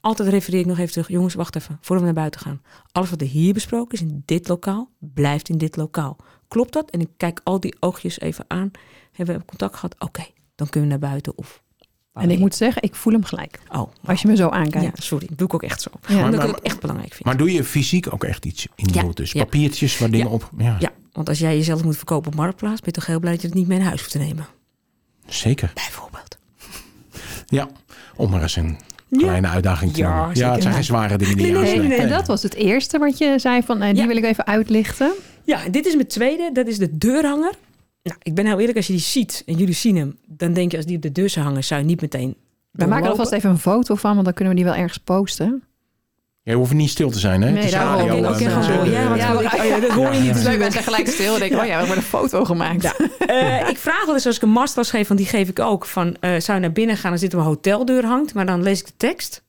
altijd 0.04 0.30
refereer 0.30 0.60
ik 0.60 0.66
nog 0.66 0.78
even 0.78 0.92
terug. 0.92 1.08
Jongens, 1.08 1.34
wacht 1.34 1.56
even, 1.56 1.78
voordat 1.82 2.00
we 2.00 2.12
naar 2.12 2.14
buiten 2.22 2.42
gaan. 2.42 2.62
Alles 2.92 3.10
wat 3.10 3.22
er 3.22 3.28
hier 3.28 3.54
besproken 3.54 3.94
is 3.94 4.02
in 4.02 4.22
dit 4.26 4.48
lokaal, 4.48 4.90
blijft 5.00 5.50
in 5.50 5.58
dit 5.58 5.76
lokaal. 5.76 6.18
Klopt 6.48 6.74
dat? 6.74 6.90
En 6.92 7.00
ik 7.02 7.08
kijk 7.18 7.42
al 7.44 7.60
die 7.60 7.76
oogjes 7.80 8.20
even 8.20 8.46
aan. 8.48 8.72
Hebben 9.12 9.38
we 9.38 9.46
contact 9.46 9.76
gehad? 9.76 9.96
Oké, 10.00 10.24
dan 10.56 10.70
kunnen 10.70 10.90
we 10.90 10.96
naar 10.98 11.10
buiten. 11.10 11.38
Of, 11.38 11.62
En 12.14 12.32
ik 12.32 12.40
moet 12.40 12.56
zeggen, 12.56 12.82
ik 12.82 12.96
voel 12.96 13.14
hem 13.14 13.24
gelijk. 13.24 13.60
Oh, 13.72 13.92
Als 14.06 14.22
je 14.22 14.28
me 14.28 14.36
zo 14.36 14.50
aankijkt. 14.50 14.98
ja, 14.98 15.04
sorry, 15.04 15.28
dat 15.28 15.38
doe 15.38 15.48
ik 15.48 15.54
ook 15.54 15.64
echt 15.64 15.82
zo. 15.82 15.90
Ja. 16.08 16.24
Omdat 16.26 16.40
Maar- 16.40 16.50
ik 16.50 16.56
het 16.56 16.64
echt 16.64 16.80
belangrijk 16.80 17.14
vind. 17.14 17.26
Maar 17.26 17.38
doe 17.38 17.52
je 17.52 17.64
fysiek 17.64 18.14
ook 18.14 18.24
echt 18.24 18.46
iets 18.46 18.68
in 18.76 18.88
de 18.88 18.94
Ja? 18.94 19.04
Dus 19.14 19.32
ja. 19.32 19.44
papiertjes 19.44 19.98
waar 19.98 20.10
dingen 20.12 20.28
Ja. 20.28 20.34
op... 20.34 20.50
Ja, 20.58 20.76
Ja, 20.80 20.92
want 21.12 21.30
als 21.30 21.40
jij 21.40 21.58
jezelf 21.58 21.84
moet 21.84 21.96
verkopen 21.98 22.32
op 22.32 22.38
Marktplaats, 22.38 22.80
ben 22.82 22.90
je 22.94 23.00
toch 23.00 23.06
heel 23.06 23.20
blij 23.20 23.32
dat 23.32 23.42
je 23.42 23.48
het 23.48 23.56
niet 23.56 23.68
mee 23.68 23.78
naar 23.78 23.88
huis 23.88 24.00
hoeft 24.00 24.12
te 24.12 24.18
nemen. 24.18 24.48
zeker. 25.26 25.72
Bijvoorbeeld. 25.74 26.38
Ja, 27.48 27.68
om 28.16 28.30
maar 28.30 28.42
eens 28.42 28.56
een 28.56 28.78
kleine 29.18 29.48
uitdaging 29.48 29.94
te 29.94 30.00
Ja, 30.00 30.16
noemen. 30.18 30.38
Ja, 30.38 30.52
het 30.54 30.62
zijn 30.62 30.74
geen 30.74 30.84
zware 30.84 31.18
dingen 31.18 31.38
die 31.38 31.46
je 31.46 31.52
Nee, 31.54 31.80
nee. 31.80 31.98
En 31.98 32.10
dat 32.10 32.28
was 32.28 32.44
het 32.44 32.54
eerste 32.54 32.98
wat 32.98 33.18
je 33.18 33.34
zei 33.40 33.62
van, 33.64 33.82
eh, 33.82 33.90
die 33.90 33.98
Ja. 34.02 34.08
wil 34.08 34.18
ik 34.18 34.24
even 34.24 34.46
uitlichten. 34.46 35.12
Ja, 35.44 35.64
en 35.64 35.72
dit 35.72 35.86
is 35.86 35.96
mijn 35.96 36.08
tweede. 36.08 36.50
Dat 36.54 36.68
is 36.68 36.78
de 36.78 36.98
deurhanger. 36.98 37.52
Nou, 38.04 38.18
ik 38.22 38.34
ben 38.36 38.46
heel 38.46 38.60
eerlijk, 38.60 38.78
als 38.78 38.88
je 38.88 38.94
die 38.94 39.02
ziet 39.02 39.44
en 39.46 39.56
jullie 39.56 39.74
zien 39.74 39.96
hem, 39.98 40.18
dan 40.28 40.54
denk 40.54 40.72
je 40.72 40.78
als 40.78 40.86
die 40.86 40.96
op 40.96 41.02
de 41.02 41.12
deur 41.12 41.30
zou 41.30 41.46
hangen, 41.46 41.64
zou 41.64 41.82
je 41.82 41.86
niet 41.88 42.02
meteen. 42.02 42.36
We 42.72 42.86
maken 42.86 43.04
er 43.06 43.10
alvast 43.12 43.32
even 43.32 43.50
een 43.50 43.58
foto 43.58 43.96
van, 43.96 44.14
want 44.14 44.26
dan 44.26 44.34
kunnen 44.34 44.54
we 44.54 44.60
die 44.60 44.70
wel 44.70 44.80
ergens 44.80 44.98
posten. 44.98 45.64
Je 46.44 46.54
hoeft 46.56 46.74
niet 46.74 46.90
stil 46.90 47.10
te 47.12 47.20
zijn, 47.20 47.42
hè? 47.42 47.50
Nee, 47.52 47.56
het 47.64 47.66
is. 47.66 47.72
Oké, 47.74 48.44
eh. 48.86 48.92
Ja, 48.92 49.08
want 49.08 49.20
Ja, 49.22 49.32
ik- 49.40 49.54
oh 49.62 49.66
ja, 49.66 49.80
dat 49.80 49.90
hoor 49.92 50.06
je 50.14 50.20
niet. 50.20 50.20
Dus 50.20 50.28
natuurlijk. 50.28 50.58
wij 50.60 50.72
zijn 50.72 50.84
gelijk 50.84 51.08
stil 51.08 51.34
en 51.34 51.40
denken, 51.40 51.60
oh 51.60 51.66
ja, 51.66 51.72
we 51.72 51.78
hebben 51.80 51.98
een 51.98 52.04
foto 52.04 52.46
gemaakt. 52.46 52.82
Ja. 52.82 52.94
Eh, 53.28 53.70
ik 53.70 53.78
vraag 53.78 54.06
wel 54.06 54.14
eens 54.16 54.26
als 54.26 54.36
ik 54.36 54.42
een 54.42 54.50
masterclass 54.50 54.90
geef, 54.90 55.08
want 55.08 55.20
die 55.20 55.30
geef 55.30 55.50
ik 55.50 55.60
ook, 55.60 55.86
van 55.86 56.16
eh, 56.20 56.40
zou 56.40 56.58
je 56.58 56.64
naar 56.64 56.72
binnen 56.74 56.98
gaan, 56.98 57.10
dan 57.10 57.20
zit 57.20 57.34
er 57.34 57.40
een 57.40 57.46
hoteldeur 57.46 58.06
hangt, 58.06 58.34
maar 58.34 58.46
dan 58.46 58.64
lees 58.64 58.80
ik 58.80 58.86
de 58.86 58.94
tekst. 58.98 59.44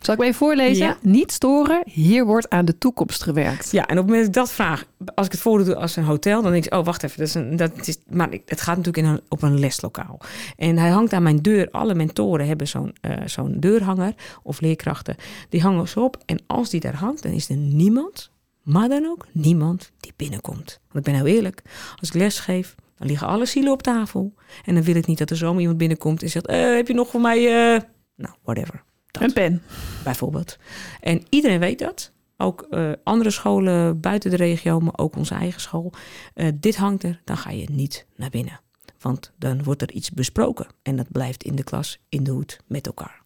Zal 0.00 0.14
ik 0.14 0.20
me 0.20 0.26
even 0.26 0.38
voorlezen? 0.38 0.86
Ja. 0.86 0.96
Niet 1.02 1.32
storen, 1.32 1.82
hier 1.84 2.24
wordt 2.24 2.50
aan 2.50 2.64
de 2.64 2.78
toekomst 2.78 3.22
gewerkt. 3.22 3.70
Ja, 3.70 3.86
en 3.86 3.98
op 3.98 4.04
het 4.04 4.06
moment 4.06 4.20
dat 4.20 4.26
ik 4.26 4.32
dat 4.32 4.52
vraag, 4.52 4.84
als 5.14 5.26
ik 5.26 5.32
het 5.32 5.40
voordoe 5.40 5.76
als 5.76 5.96
een 5.96 6.04
hotel, 6.04 6.42
dan 6.42 6.52
denk 6.52 6.64
ik, 6.64 6.74
oh 6.74 6.84
wacht 6.84 7.02
even, 7.02 7.18
dat 7.18 7.28
is 7.28 7.34
een, 7.34 7.56
dat 7.56 7.86
is, 7.88 7.98
maar 8.08 8.28
het 8.44 8.60
gaat 8.60 8.76
natuurlijk 8.76 9.06
in 9.06 9.12
een, 9.12 9.20
op 9.28 9.42
een 9.42 9.58
leslokaal. 9.58 10.20
En 10.56 10.78
hij 10.78 10.90
hangt 10.90 11.12
aan 11.12 11.22
mijn 11.22 11.42
deur. 11.42 11.68
Alle 11.70 11.94
mentoren 11.94 12.46
hebben 12.46 12.68
zo'n 12.68 12.94
eh, 13.00 13.26
zo'n 13.26 13.56
deurhanger 13.60 14.14
of 14.42 14.60
leerkrachten. 14.60 15.16
Die 15.48 15.60
hangen 15.60 15.88
zo 15.88 16.04
op. 16.04 16.22
En 16.26 16.38
als 16.46 16.70
die 16.70 16.80
daar 16.80 16.96
hangt, 16.96 17.22
dan 17.22 17.32
is 17.32 17.48
er 17.48 17.56
niemand, 17.56 18.30
maar 18.62 18.88
dan 18.88 19.06
ook 19.06 19.26
niemand 19.32 19.92
die 20.00 20.12
binnenkomt. 20.16 20.80
Want 20.92 21.06
ik 21.06 21.12
ben 21.12 21.14
heel 21.14 21.34
eerlijk, 21.36 21.62
als 22.00 22.08
ik 22.08 22.14
les 22.14 22.38
geef, 22.38 22.74
dan 22.96 23.06
liggen 23.06 23.26
alle 23.26 23.46
zielen 23.46 23.72
op 23.72 23.82
tafel. 23.82 24.34
En 24.64 24.74
dan 24.74 24.82
wil 24.82 24.94
ik 24.94 25.06
niet 25.06 25.18
dat 25.18 25.30
er 25.30 25.36
zomaar 25.36 25.60
iemand 25.60 25.78
binnenkomt 25.78 26.22
en 26.22 26.30
zegt, 26.30 26.46
eh, 26.46 26.74
heb 26.74 26.88
je 26.88 26.94
nog 26.94 27.08
voor 27.08 27.20
mij, 27.20 27.38
eh, 27.38 27.80
nou, 28.16 28.34
whatever. 28.42 28.84
Dat 29.18 29.28
Een 29.28 29.34
pen. 29.34 29.62
bijvoorbeeld. 30.04 30.58
En 31.00 31.22
iedereen 31.28 31.58
weet 31.60 31.78
dat. 31.78 32.12
Ook 32.36 32.66
eh, 32.70 32.90
andere 33.04 33.30
scholen 33.30 34.00
buiten 34.00 34.30
de 34.30 34.36
regio, 34.36 34.80
maar 34.80 34.92
ook 34.96 35.16
onze 35.16 35.34
eigen 35.34 35.60
school. 35.60 35.92
Eh, 36.34 36.48
dit 36.54 36.76
hangt 36.76 37.02
er, 37.02 37.20
dan 37.24 37.36
ga 37.36 37.50
je 37.50 37.66
niet 37.70 38.06
naar 38.16 38.30
binnen. 38.30 38.60
Want 39.00 39.32
dan 39.38 39.62
wordt 39.62 39.82
er 39.82 39.92
iets 39.92 40.10
besproken. 40.10 40.66
En 40.82 40.96
dat 40.96 41.12
blijft 41.12 41.42
in 41.44 41.54
de 41.56 41.64
klas, 41.64 41.98
in 42.08 42.24
de 42.24 42.30
hoed, 42.30 42.58
met 42.66 42.86
elkaar. 42.86 43.22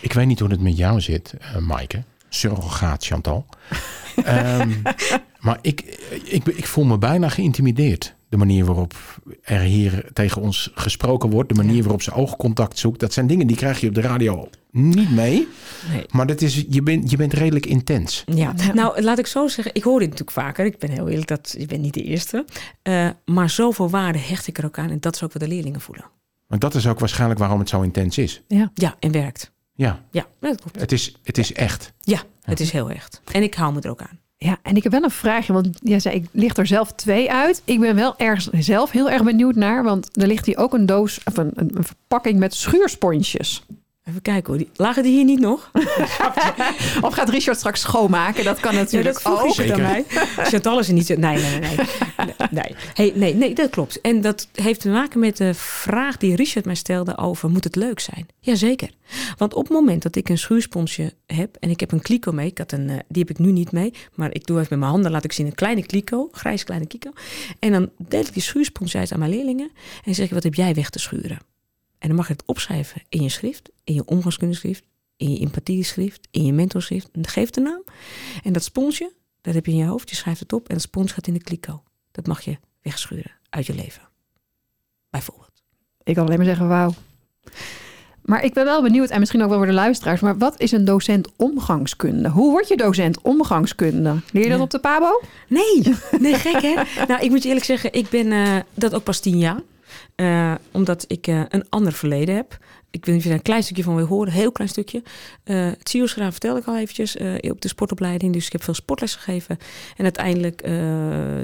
Ik 0.00 0.12
weet 0.12 0.26
niet 0.26 0.38
hoe 0.40 0.48
het 0.50 0.60
met 0.60 0.76
jou 0.76 1.00
zit, 1.00 1.34
eh 1.38 1.56
Maaike. 1.56 2.02
Surrogaat 2.28 3.04
Chantal. 3.04 3.46
Ehm, 4.24 4.70
maar 5.40 5.58
ik, 5.60 5.80
ik, 6.24 6.46
ik 6.46 6.66
voel 6.66 6.84
me 6.84 6.98
bijna 6.98 7.28
geïntimideerd. 7.28 8.14
De 8.34 8.40
manier 8.40 8.64
waarop 8.64 8.94
er 9.42 9.60
hier 9.60 10.10
tegen 10.12 10.42
ons 10.42 10.70
gesproken 10.74 11.30
wordt. 11.30 11.48
De 11.48 11.54
manier 11.54 11.82
waarop 11.82 12.02
ze 12.02 12.12
oogcontact 12.12 12.78
zoekt. 12.78 13.00
Dat 13.00 13.12
zijn 13.12 13.26
dingen 13.26 13.46
die 13.46 13.56
krijg 13.56 13.80
je 13.80 13.88
op 13.88 13.94
de 13.94 14.00
radio 14.00 14.48
niet 14.70 15.10
mee. 15.10 15.48
Nee. 15.90 16.06
Maar 16.10 16.26
dat 16.26 16.40
is, 16.40 16.64
je, 16.68 16.82
bent, 16.82 17.10
je 17.10 17.16
bent 17.16 17.32
redelijk 17.32 17.66
intens. 17.66 18.24
Ja. 18.26 18.54
nou 18.72 19.02
laat 19.02 19.18
ik 19.18 19.26
zo 19.26 19.48
zeggen, 19.48 19.74
ik 19.74 19.82
hoor 19.82 19.98
dit 19.98 20.08
natuurlijk 20.08 20.36
vaker. 20.36 20.64
Ik 20.64 20.78
ben 20.78 20.90
heel 20.90 21.08
eerlijk, 21.08 21.28
dat, 21.28 21.54
je 21.58 21.66
bent 21.66 21.80
niet 21.80 21.94
de 21.94 22.02
eerste. 22.02 22.44
Eh, 22.82 23.08
maar 23.24 23.50
zoveel 23.50 23.90
waarde 23.90 24.18
hecht 24.18 24.46
ik 24.46 24.58
er 24.58 24.64
ook 24.64 24.78
aan. 24.78 24.90
En 24.90 25.00
dat 25.00 25.14
is 25.14 25.22
ook 25.22 25.32
wat 25.32 25.42
de 25.42 25.48
leerlingen 25.48 25.80
voelen. 25.80 26.04
Maar 26.46 26.58
dat 26.58 26.74
is 26.74 26.86
ook 26.86 26.98
waarschijnlijk 26.98 27.40
waarom 27.40 27.58
het 27.58 27.68
zo 27.68 27.82
intens 27.82 28.18
is. 28.18 28.42
Ja, 28.74 28.96
en 29.00 29.12
werkt. 29.12 29.52
Ja, 29.74 30.04
Ja, 30.10 30.26
dat 30.40 30.60
klopt. 30.60 30.80
het 30.80 30.92
is, 30.92 31.16
het 31.22 31.38
is 31.38 31.52
echt. 31.52 31.92
Ja, 32.00 32.22
het 32.42 32.60
is 32.60 32.70
heel 32.70 32.90
echt. 32.90 33.20
En 33.32 33.42
ik 33.42 33.54
hou 33.54 33.72
me 33.72 33.80
er 33.80 33.90
ook 33.90 34.02
aan. 34.02 34.18
Ja, 34.36 34.58
en 34.62 34.76
ik 34.76 34.82
heb 34.82 34.92
wel 34.92 35.02
een 35.02 35.10
vraagje, 35.10 35.52
want 35.52 35.68
jij 35.82 36.00
zei, 36.00 36.14
ik 36.14 36.26
licht 36.32 36.58
er 36.58 36.66
zelf 36.66 36.92
twee 36.92 37.32
uit. 37.32 37.62
Ik 37.64 37.80
ben 37.80 37.94
wel 37.94 38.18
ergens 38.18 38.48
zelf 38.66 38.90
heel 38.90 39.10
erg 39.10 39.24
benieuwd 39.24 39.54
naar, 39.54 39.82
want 39.82 40.20
er 40.20 40.26
ligt 40.26 40.46
hier 40.46 40.56
ook 40.56 40.74
een 40.74 40.86
doos, 40.86 41.20
of 41.24 41.36
een, 41.36 41.50
een, 41.54 41.84
verpakking 41.84 42.38
met 42.38 42.54
schuursponsjes. 42.54 43.66
Even 44.08 44.22
kijken 44.22 44.48
hoor. 44.48 44.58
Die, 44.58 44.70
lagen 44.76 45.02
die 45.02 45.12
hier 45.12 45.24
niet 45.24 45.40
nog? 45.40 45.70
Of 47.06 47.14
gaat 47.14 47.28
Richard 47.28 47.58
straks 47.58 47.80
schoonmaken? 47.80 48.44
Dat 48.44 48.60
kan 48.60 48.74
natuurlijk 48.74 49.20
vroeg 49.20 49.42
ook. 49.42 49.54
Richard 49.54 49.70
aan 49.70 49.80
mij. 49.80 50.04
Chantal 50.36 50.78
is 50.78 50.88
er 50.88 50.94
niet 50.94 51.06
zo... 51.06 51.14
Nee, 51.16 51.36
nee, 51.36 51.60
nee. 51.60 51.76
Nee, 52.16 52.34
nee. 52.50 52.74
Hey, 52.94 53.12
nee, 53.14 53.34
nee, 53.34 53.54
dat 53.54 53.70
klopt. 53.70 54.00
En 54.00 54.20
dat 54.20 54.48
heeft 54.52 54.80
te 54.80 54.88
maken 54.88 55.20
met 55.20 55.36
de 55.36 55.54
vraag 55.54 56.16
die 56.16 56.36
Richard 56.36 56.64
mij 56.64 56.74
stelde 56.74 57.18
over... 57.18 57.50
moet 57.50 57.64
het 57.64 57.76
leuk 57.76 58.00
zijn? 58.00 58.26
Jazeker. 58.40 58.90
Want 59.36 59.54
op 59.54 59.62
het 59.62 59.72
moment 59.72 60.02
dat 60.02 60.16
ik 60.16 60.28
een 60.28 60.38
schuursponsje 60.38 61.12
heb... 61.26 61.56
en 61.60 61.70
ik 61.70 61.80
heb 61.80 61.92
een 61.92 62.02
kliko 62.02 62.32
mee... 62.32 62.46
Ik 62.46 62.58
had 62.58 62.72
een, 62.72 62.88
eh, 62.88 62.98
die 63.08 63.22
heb 63.26 63.30
ik 63.30 63.38
nu 63.38 63.52
niet 63.52 63.72
mee... 63.72 63.92
maar 64.14 64.34
ik 64.34 64.46
doe 64.46 64.56
even 64.56 64.68
met 64.70 64.78
mijn 64.78 64.90
handen, 64.90 65.10
laat 65.10 65.24
ik 65.24 65.32
zien... 65.32 65.46
een 65.46 65.54
kleine 65.54 65.86
kliko, 65.86 66.28
grijs 66.32 66.64
kleine 66.64 66.86
kliko. 66.86 67.10
En 67.58 67.72
dan 67.72 67.90
deel 68.08 68.20
ik 68.20 68.32
die 68.32 68.42
schuursponsje 68.42 68.98
uit 68.98 69.12
aan 69.12 69.18
mijn 69.18 69.30
leerlingen... 69.30 69.70
en 70.04 70.14
zeg 70.14 70.26
ik, 70.26 70.32
wat 70.32 70.42
heb 70.42 70.54
jij 70.54 70.74
weg 70.74 70.90
te 70.90 70.98
schuren? 70.98 71.53
En 72.04 72.10
dan 72.10 72.18
mag 72.18 72.26
je 72.26 72.32
het 72.32 72.44
opschrijven 72.46 73.02
in 73.08 73.22
je 73.22 73.28
schrift... 73.28 73.70
in 73.84 73.94
je 73.94 74.04
omgangskundeschrift... 74.04 74.84
in 75.16 75.30
je 75.30 75.38
empathieschrift, 75.38 76.28
in 76.30 76.44
je 76.44 76.52
mentorschrift. 76.52 77.08
En 77.12 77.26
geef 77.26 77.50
de 77.50 77.60
naam. 77.60 77.82
En 78.42 78.52
dat 78.52 78.64
sponsje, 78.64 79.12
dat 79.40 79.54
heb 79.54 79.66
je 79.66 79.72
in 79.72 79.78
je 79.78 79.84
hoofd. 79.84 80.10
Je 80.10 80.16
schrijft 80.16 80.40
het 80.40 80.52
op 80.52 80.68
en 80.68 80.74
dat 80.74 80.82
spons 80.82 81.12
gaat 81.12 81.26
in 81.26 81.32
de 81.34 81.42
kliko. 81.42 81.82
Dat 82.10 82.26
mag 82.26 82.40
je 82.40 82.58
wegschuren 82.82 83.30
uit 83.50 83.66
je 83.66 83.74
leven. 83.74 84.02
Bijvoorbeeld. 85.10 85.62
Ik 86.02 86.14
kan 86.14 86.24
alleen 86.24 86.36
maar 86.36 86.46
zeggen, 86.46 86.68
wauw. 86.68 86.94
Maar 88.22 88.44
ik 88.44 88.54
ben 88.54 88.64
wel 88.64 88.82
benieuwd, 88.82 89.10
en 89.10 89.18
misschien 89.20 89.42
ook 89.42 89.48
wel 89.48 89.58
voor 89.58 89.66
de 89.66 89.72
luisteraars, 89.72 90.20
maar 90.20 90.38
wat 90.38 90.60
is 90.60 90.72
een 90.72 90.84
docent 90.84 91.28
omgangskunde? 91.36 92.28
Hoe 92.28 92.50
word 92.50 92.68
je 92.68 92.76
docent 92.76 93.20
omgangskunde? 93.22 94.20
Leer 94.32 94.42
je 94.42 94.48
dat 94.48 94.58
Ja. 94.58 94.64
op 94.64 94.70
de 94.70 94.78
PABO? 94.78 95.22
Nee, 95.48 95.82
nee, 96.18 96.34
gek 96.34 96.62
hè? 96.62 96.74
nou, 97.08 97.22
ik 97.24 97.30
moet 97.30 97.42
je 97.42 97.48
eerlijk 97.48 97.66
zeggen, 97.66 97.92
ik 97.92 98.08
ben 98.08 98.32
eh, 98.32 98.56
dat 98.74 98.94
ook 98.94 99.04
pas 99.04 99.20
tien 99.20 99.38
jaar. 99.38 99.60
Eh, 100.14 100.54
omdat 100.70 101.04
ik 101.08 101.26
eh, 101.26 101.42
een 101.48 101.68
ander 101.68 101.92
verleden 101.92 102.34
heb. 102.34 102.58
Ik 102.90 103.04
weet 103.04 103.14
niet 103.14 103.22
je 103.22 103.28
daar 103.28 103.38
een 103.38 103.44
klein 103.44 103.62
stukje 103.62 103.82
van 103.82 103.96
wil 103.96 104.06
horen, 104.06 104.26
een 104.26 104.38
heel 104.38 104.52
klein 104.52 104.70
stukje. 104.70 105.02
Eh 105.44 105.64
het 105.64 105.88
CIO's 105.88 106.12
gedaan 106.12 106.30
vertelde 106.30 106.60
ik 106.60 106.66
al 106.66 106.78
eventjes 106.78 107.16
op 107.40 107.60
de 107.60 107.68
sportopleiding. 107.68 108.32
Dus 108.32 108.46
ik 108.46 108.52
heb 108.52 108.62
veel 108.62 108.74
sportles 108.74 109.14
gegeven. 109.14 109.58
En 109.96 110.02
uiteindelijk 110.02 110.62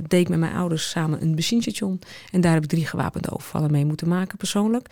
deed 0.08 0.20
ik 0.20 0.28
met 0.28 0.38
mijn 0.38 0.54
ouders 0.54 0.90
samen 0.90 1.22
een 1.22 1.34
benzinestation. 1.34 2.00
En 2.30 2.40
daar 2.40 2.52
heb 2.52 2.62
ik 2.62 2.68
drie 2.68 2.86
gewapende 2.86 3.30
overvallen 3.30 3.70
mee 3.70 3.84
moeten 3.84 4.08
maken 4.08 4.36
persoonlijk. 4.36 4.86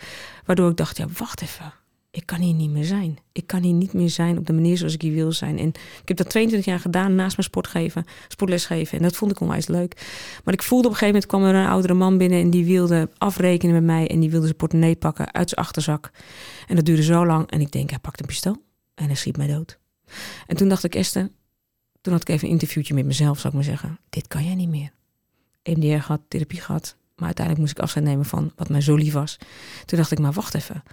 Waardoor 0.45 0.69
ik 0.69 0.77
dacht, 0.77 0.97
ja, 0.97 1.05
wacht 1.17 1.41
even. 1.41 1.78
Ik 2.11 2.25
kan 2.25 2.39
hier 2.39 2.53
niet 2.53 2.69
meer 2.69 2.85
zijn. 2.85 3.17
Ik 3.31 3.47
kan 3.47 3.63
hier 3.63 3.73
niet 3.73 3.93
meer 3.93 4.09
zijn 4.09 4.37
op 4.37 4.45
de 4.45 4.53
manier 4.53 4.77
zoals 4.77 4.93
ik 4.93 5.01
hier 5.01 5.13
wil 5.13 5.31
zijn. 5.31 5.57
En 5.57 5.67
ik 6.01 6.07
heb 6.07 6.17
dat 6.17 6.29
22 6.29 6.69
jaar 6.69 6.79
gedaan 6.79 7.15
naast 7.15 7.37
mijn 7.37 7.47
sport 7.47 7.67
geven, 7.67 8.05
sportles 8.27 8.65
geven. 8.65 8.97
En 8.97 9.03
dat 9.03 9.15
vond 9.15 9.31
ik 9.31 9.39
onwijs 9.39 9.67
leuk. 9.67 10.07
Maar 10.43 10.53
ik 10.53 10.63
voelde 10.63 10.87
op 10.87 10.93
een 10.93 10.99
gegeven 10.99 11.21
moment 11.21 11.25
kwam 11.25 11.43
er 11.43 11.55
een 11.55 11.71
oudere 11.71 11.93
man 11.93 12.17
binnen 12.17 12.41
en 12.41 12.49
die 12.49 12.65
wilde 12.65 13.09
afrekenen 13.17 13.73
met 13.73 13.83
mij. 13.83 14.07
En 14.07 14.19
die 14.19 14.29
wilde 14.29 14.45
zijn 14.45 14.57
portemonnee 14.57 14.95
pakken 14.95 15.33
uit 15.33 15.49
zijn 15.49 15.65
achterzak. 15.65 16.11
En 16.67 16.75
dat 16.75 16.85
duurde 16.85 17.03
zo 17.03 17.25
lang. 17.25 17.49
En 17.49 17.61
ik 17.61 17.71
denk, 17.71 17.89
hij 17.89 17.99
pakt 17.99 18.19
een 18.19 18.25
pistool 18.25 18.63
en 18.95 19.05
hij 19.05 19.15
schiet 19.15 19.37
mij 19.37 19.47
dood. 19.47 19.79
En 20.47 20.55
toen 20.55 20.69
dacht 20.69 20.83
ik, 20.83 20.95
Esther, 20.95 21.29
toen 22.01 22.13
had 22.13 22.21
ik 22.21 22.29
even 22.29 22.47
een 22.47 22.53
interviewtje 22.53 22.93
met 22.93 23.05
mezelf, 23.05 23.35
zou 23.39 23.47
ik 23.47 23.53
maar 23.53 23.63
zeggen. 23.63 23.99
Dit 24.09 24.27
kan 24.27 24.45
jij 24.45 24.55
niet 24.55 24.69
meer. 24.69 24.91
EMDR 25.61 26.03
gehad, 26.03 26.21
therapie 26.27 26.61
gehad. 26.61 26.97
Maar 27.19 27.27
uiteindelijk 27.27 27.65
moest 27.65 27.77
ik 27.77 27.83
afscheid 27.83 28.05
nemen 28.05 28.25
van 28.25 28.51
wat 28.55 28.69
mij 28.69 28.81
zo 28.81 28.95
lief 28.95 29.13
was. 29.13 29.37
Toen 29.85 29.97
dacht 29.97 30.11
ik, 30.11 30.19
maar 30.19 30.31
wacht 30.31 30.53
even. 30.53 30.83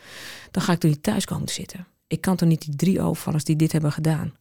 Dan 0.51 0.63
ga 0.63 0.73
ik 0.73 0.79
toch 0.79 0.91
niet 0.91 1.03
thuis 1.03 1.25
komen 1.25 1.47
te 1.47 1.53
zitten. 1.53 1.87
Ik 2.07 2.21
kan 2.21 2.37
toch 2.37 2.49
niet 2.49 2.61
die 2.61 2.77
drie 2.77 3.01
overvallers 3.01 3.45
die 3.45 3.57
dit 3.57 3.73
hebben 3.73 3.93
gedaan... 3.93 4.35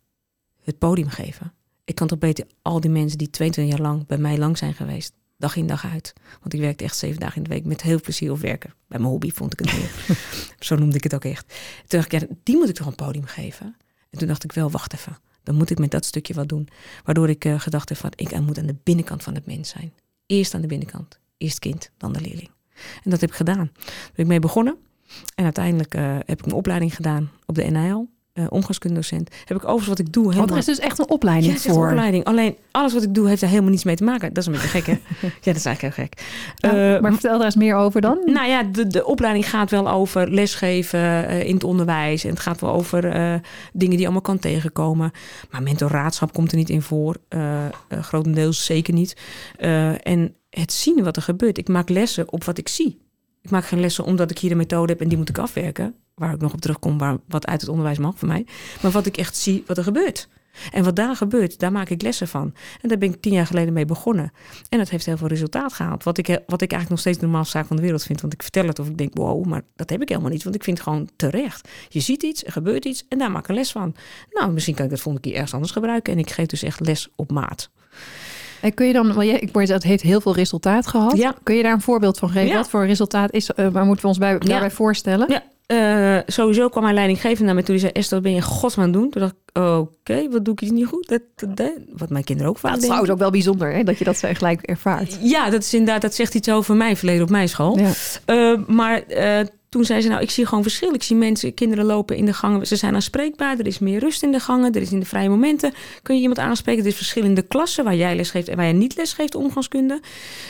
het 0.63 0.77
podium 0.77 1.09
geven. 1.09 1.53
Ik 1.83 1.95
kan 1.95 2.07
toch 2.07 2.19
beter 2.19 2.47
al 2.61 2.79
die 2.79 2.91
mensen 2.91 3.17
die 3.17 3.29
22 3.29 3.73
jaar 3.73 3.87
lang 3.87 4.07
bij 4.07 4.17
mij 4.17 4.37
lang 4.37 4.57
zijn 4.57 4.73
geweest... 4.73 5.13
dag 5.37 5.55
in 5.55 5.67
dag 5.67 5.85
uit. 5.85 6.13
Want 6.41 6.53
ik 6.53 6.59
werkte 6.59 6.83
echt 6.83 6.97
zeven 6.97 7.19
dagen 7.19 7.37
in 7.37 7.43
de 7.43 7.49
week 7.49 7.65
met 7.65 7.81
heel 7.81 8.01
plezier 8.01 8.31
op 8.31 8.39
werken. 8.39 8.73
Bij 8.87 8.99
mijn 8.99 9.11
hobby 9.11 9.31
vond 9.31 9.53
ik 9.53 9.59
het 9.59 9.73
meer. 9.77 10.17
zo 10.67 10.75
noemde 10.75 10.95
ik 10.95 11.03
het 11.03 11.15
ook 11.15 11.25
echt. 11.25 11.47
Toen 11.87 11.99
dacht 11.99 12.13
ik, 12.13 12.21
ja, 12.21 12.27
die 12.43 12.55
moet 12.55 12.69
ik 12.69 12.75
toch 12.75 12.87
een 12.87 12.95
podium 12.95 13.25
geven? 13.25 13.75
En 14.09 14.17
toen 14.17 14.27
dacht 14.27 14.43
ik 14.43 14.51
wel, 14.51 14.71
wacht 14.71 14.93
even. 14.93 15.17
Dan 15.43 15.55
moet 15.55 15.69
ik 15.69 15.79
met 15.79 15.91
dat 15.91 16.05
stukje 16.05 16.33
wat 16.33 16.49
doen. 16.49 16.67
Waardoor 17.03 17.29
ik 17.29 17.45
uh, 17.45 17.59
gedacht 17.59 17.89
heb 17.89 17.97
van, 17.97 18.11
ik 18.15 18.39
moet 18.39 18.57
aan 18.57 18.65
de 18.65 18.75
binnenkant 18.83 19.23
van 19.23 19.35
het 19.35 19.45
mens 19.45 19.69
zijn. 19.69 19.93
Eerst 20.25 20.53
aan 20.53 20.61
de 20.61 20.67
binnenkant. 20.67 21.19
Eerst 21.37 21.59
kind, 21.59 21.91
dan 21.97 22.13
de 22.13 22.21
leerling. 22.21 22.49
En 23.03 23.09
dat 23.09 23.21
heb 23.21 23.29
ik 23.29 23.35
gedaan. 23.35 23.71
Daar 23.73 24.11
ben 24.13 24.25
ik 24.25 24.27
mee 24.27 24.39
begonnen. 24.39 24.77
En 25.35 25.43
uiteindelijk 25.43 25.95
uh, 25.95 26.15
heb 26.15 26.39
ik 26.39 26.45
mijn 26.45 26.57
opleiding 26.57 26.95
gedaan 26.95 27.31
op 27.45 27.55
de 27.55 27.63
NIL. 27.63 28.09
Uh, 28.39 28.45
omgangskundedocent. 28.49 29.35
Heb 29.45 29.57
ik 29.57 29.63
overigens 29.63 29.87
wat 29.87 29.99
ik 29.99 30.13
doe. 30.13 30.23
Helemaal... 30.23 30.47
Want 30.47 30.51
er 30.51 30.57
is 30.57 30.77
dus 30.77 30.85
echt 30.85 30.99
een 30.99 31.09
opleiding 31.09 31.53
ja, 31.53 31.59
voor. 31.59 31.83
Een 31.83 31.89
opleiding. 31.89 32.23
Alleen 32.23 32.55
alles 32.71 32.93
wat 32.93 33.03
ik 33.03 33.13
doe 33.13 33.27
heeft 33.27 33.41
daar 33.41 33.49
helemaal 33.49 33.71
niets 33.71 33.83
mee 33.83 33.95
te 33.95 34.03
maken. 34.03 34.33
Dat 34.33 34.37
is 34.37 34.45
een 34.45 34.51
beetje 34.51 34.67
gek, 34.67 34.85
hè? 34.85 34.91
ja, 35.21 35.29
dat 35.43 35.55
is 35.55 35.65
eigenlijk 35.65 35.95
heel 35.95 36.05
gek. 36.05 36.21
Ja, 36.55 36.95
uh, 36.95 37.01
maar 37.01 37.11
vertel 37.11 37.37
daar 37.37 37.45
eens 37.45 37.55
meer 37.55 37.75
over 37.75 38.01
dan. 38.01 38.19
Nou 38.25 38.47
ja, 38.47 38.63
de, 38.63 38.87
de 38.87 39.05
opleiding 39.05 39.49
gaat 39.49 39.71
wel 39.71 39.89
over 39.89 40.29
lesgeven 40.31 40.99
uh, 40.99 41.47
in 41.47 41.53
het 41.53 41.63
onderwijs. 41.63 42.23
En 42.23 42.29
het 42.29 42.39
gaat 42.39 42.61
wel 42.61 42.73
over 42.73 43.01
dingen 43.73 43.95
die 43.95 44.03
allemaal 44.03 44.21
kan 44.21 44.39
tegenkomen. 44.39 45.11
Maar 45.51 45.63
mentoraadschap 45.63 46.33
komt 46.33 46.51
er 46.51 46.57
niet 46.57 46.69
in 46.69 46.81
voor. 46.81 47.15
grotendeels 47.89 48.65
zeker 48.65 48.93
niet. 48.93 49.17
en 50.03 50.35
het 50.49 50.73
zien 50.73 51.03
wat 51.03 51.15
er 51.15 51.21
gebeurt. 51.21 51.57
Ik 51.57 51.67
maak 51.67 51.89
lessen 51.89 52.31
op 52.31 52.43
wat 52.43 52.57
ik 52.57 52.67
zie. 52.67 53.01
Ik 53.41 53.49
maak 53.49 53.65
geen 53.65 53.79
lessen 53.79 54.03
omdat 54.03 54.31
ik 54.31 54.37
hier 54.37 54.51
een 54.51 54.57
methode 54.57 54.91
heb 54.91 55.01
en 55.01 55.07
die 55.07 55.17
moet 55.17 55.29
ik 55.29 55.37
afwerken. 55.37 55.95
Waar 56.15 56.33
ik 56.33 56.41
nog 56.41 56.53
op 56.53 56.61
terugkom, 56.61 56.97
waar, 56.97 57.17
wat 57.27 57.47
uit 57.47 57.61
het 57.61 57.69
onderwijs 57.69 57.97
mag 57.97 58.17
voor 58.17 58.27
mij. 58.27 58.45
Maar 58.81 58.91
wat 58.91 59.05
ik 59.05 59.17
echt 59.17 59.35
zie, 59.37 59.63
wat 59.67 59.77
er 59.77 59.83
gebeurt. 59.83 60.27
En 60.71 60.83
wat 60.83 60.95
daar 60.95 61.15
gebeurt, 61.15 61.59
daar 61.59 61.71
maak 61.71 61.89
ik 61.89 62.01
lessen 62.01 62.27
van. 62.27 62.53
En 62.81 62.89
daar 62.89 62.97
ben 62.97 63.13
ik 63.13 63.21
tien 63.21 63.33
jaar 63.33 63.45
geleden 63.45 63.73
mee 63.73 63.85
begonnen. 63.85 64.31
En 64.69 64.77
dat 64.77 64.89
heeft 64.89 65.05
heel 65.05 65.17
veel 65.17 65.27
resultaat 65.27 65.73
gehaald. 65.73 66.03
Wat 66.03 66.17
ik, 66.17 66.27
wat 66.27 66.61
ik 66.61 66.71
eigenlijk 66.71 66.89
nog 66.89 66.99
steeds 66.99 67.17
de 67.17 67.25
normaalste 67.25 67.57
zaak 67.57 67.67
van 67.67 67.75
de 67.75 67.81
wereld 67.81 68.03
vind. 68.03 68.21
Want 68.21 68.33
ik 68.33 68.41
vertel 68.41 68.67
het 68.67 68.79
of 68.79 68.87
ik 68.87 68.97
denk, 68.97 69.17
wow, 69.17 69.45
maar 69.45 69.61
dat 69.75 69.89
heb 69.89 70.01
ik 70.01 70.09
helemaal 70.09 70.31
niet. 70.31 70.43
Want 70.43 70.55
ik 70.55 70.63
vind 70.63 70.77
het 70.77 70.87
gewoon 70.87 71.09
terecht. 71.15 71.69
Je 71.89 71.99
ziet 71.99 72.23
iets, 72.23 72.45
er 72.45 72.51
gebeurt 72.51 72.85
iets 72.85 73.05
en 73.09 73.17
daar 73.17 73.31
maak 73.31 73.43
ik 73.43 73.49
een 73.49 73.55
les 73.55 73.71
van. 73.71 73.95
Nou, 74.31 74.51
misschien 74.51 74.75
kan 74.75 74.85
ik 74.85 74.91
dat 74.91 74.99
volgende 74.99 75.27
keer 75.27 75.35
ergens 75.35 75.53
anders 75.53 75.71
gebruiken. 75.71 76.13
En 76.13 76.19
ik 76.19 76.29
geef 76.29 76.45
dus 76.45 76.63
echt 76.63 76.79
les 76.79 77.09
op 77.15 77.31
maat. 77.31 77.69
En 78.61 78.73
kun 78.73 78.87
je 78.87 78.93
dan, 78.93 79.13
want 79.13 79.41
ik 79.41 79.49
hoor 79.53 79.61
het 79.61 79.83
heeft 79.83 80.03
heel 80.03 80.21
veel 80.21 80.35
resultaat 80.35 80.87
gehad. 80.87 81.17
Ja. 81.17 81.35
Kun 81.43 81.55
je 81.55 81.63
daar 81.63 81.73
een 81.73 81.81
voorbeeld 81.81 82.17
van 82.17 82.29
geven? 82.29 82.47
Ja. 82.47 82.55
Wat 82.55 82.69
voor 82.69 82.85
resultaat 82.85 83.33
is, 83.33 83.49
uh, 83.55 83.67
waar 83.67 83.85
moeten 83.85 84.01
we 84.01 84.07
ons 84.07 84.17
bij, 84.17 84.37
daarbij 84.37 84.71
voorstellen? 84.71 85.31
Ja, 85.31 85.43
uh, 85.67 86.17
sowieso 86.25 86.69
kwam 86.69 86.83
mijn 86.83 86.95
leidinggevende 86.95 87.45
naar 87.45 87.55
me 87.55 87.63
toe. 87.63 87.71
Die 87.75 87.79
zei, 87.79 87.91
Esther, 87.91 88.13
wat 88.13 88.23
ben 88.23 88.31
je 88.31 88.37
in 88.37 88.43
godsnaam 88.43 88.91
doen? 88.91 89.09
Toen 89.09 89.21
dacht 89.21 89.33
ik, 89.33 89.61
oké, 89.61 89.69
okay, 89.69 90.29
wat 90.29 90.45
doe 90.45 90.53
ik 90.53 90.61
iets 90.61 90.71
niet 90.71 90.85
goed? 90.85 91.07
Dat, 91.07 91.21
dat, 91.35 91.57
dat, 91.57 91.71
wat 91.95 92.09
mijn 92.09 92.23
kinderen 92.23 92.51
ook 92.51 92.57
vaak 92.57 92.71
Het 92.71 92.79
is 92.79 92.85
trouwens 92.85 93.11
ook 93.11 93.19
wel 93.19 93.31
bijzonder, 93.31 93.73
hè, 93.73 93.83
dat 93.83 93.97
je 93.97 94.03
dat 94.03 94.17
zo 94.17 94.29
gelijk 94.33 94.61
ervaart. 94.61 95.17
Ja, 95.21 95.49
dat 95.49 95.61
is 95.61 95.73
inderdaad, 95.73 96.01
dat 96.01 96.15
zegt 96.15 96.35
iets 96.35 96.49
over 96.49 96.75
mijn 96.75 96.97
verleden 96.97 97.23
op 97.23 97.29
mijn 97.29 97.49
school. 97.49 97.79
Ja. 97.79 97.91
Uh, 98.25 98.59
maar 98.67 99.03
toen 99.75 99.85
zei 99.85 100.01
ze, 100.01 100.07
nou, 100.07 100.21
ik 100.21 100.31
zie 100.31 100.45
gewoon 100.45 100.63
verschil. 100.63 100.93
Ik 100.93 101.03
zie 101.03 101.15
mensen, 101.15 101.53
kinderen 101.53 101.85
lopen 101.85 102.15
in 102.15 102.25
de 102.25 102.33
gangen. 102.33 102.67
Ze 102.67 102.75
zijn 102.75 102.95
aanspreekbaar. 102.95 103.59
Er 103.59 103.67
is 103.67 103.79
meer 103.79 103.99
rust 103.99 104.23
in 104.23 104.31
de 104.31 104.39
gangen. 104.39 104.73
Er 104.73 104.81
is 104.81 104.91
in 104.91 104.99
de 104.99 105.05
vrije 105.05 105.29
momenten. 105.29 105.73
Kun 106.01 106.15
je 106.15 106.21
iemand 106.21 106.39
aanspreken. 106.39 106.81
Er 106.81 106.89
is 106.89 106.95
verschil 106.95 107.23
in 107.23 107.33
de 107.33 107.41
klassen 107.41 107.83
waar 107.83 107.95
jij 107.95 108.15
les 108.15 108.29
geeft 108.29 108.47
en 108.47 108.55
waar 108.55 108.65
jij 108.65 108.73
niet 108.73 108.95
les 108.95 109.13
geeft 109.13 109.35
omgangskunde. 109.35 110.01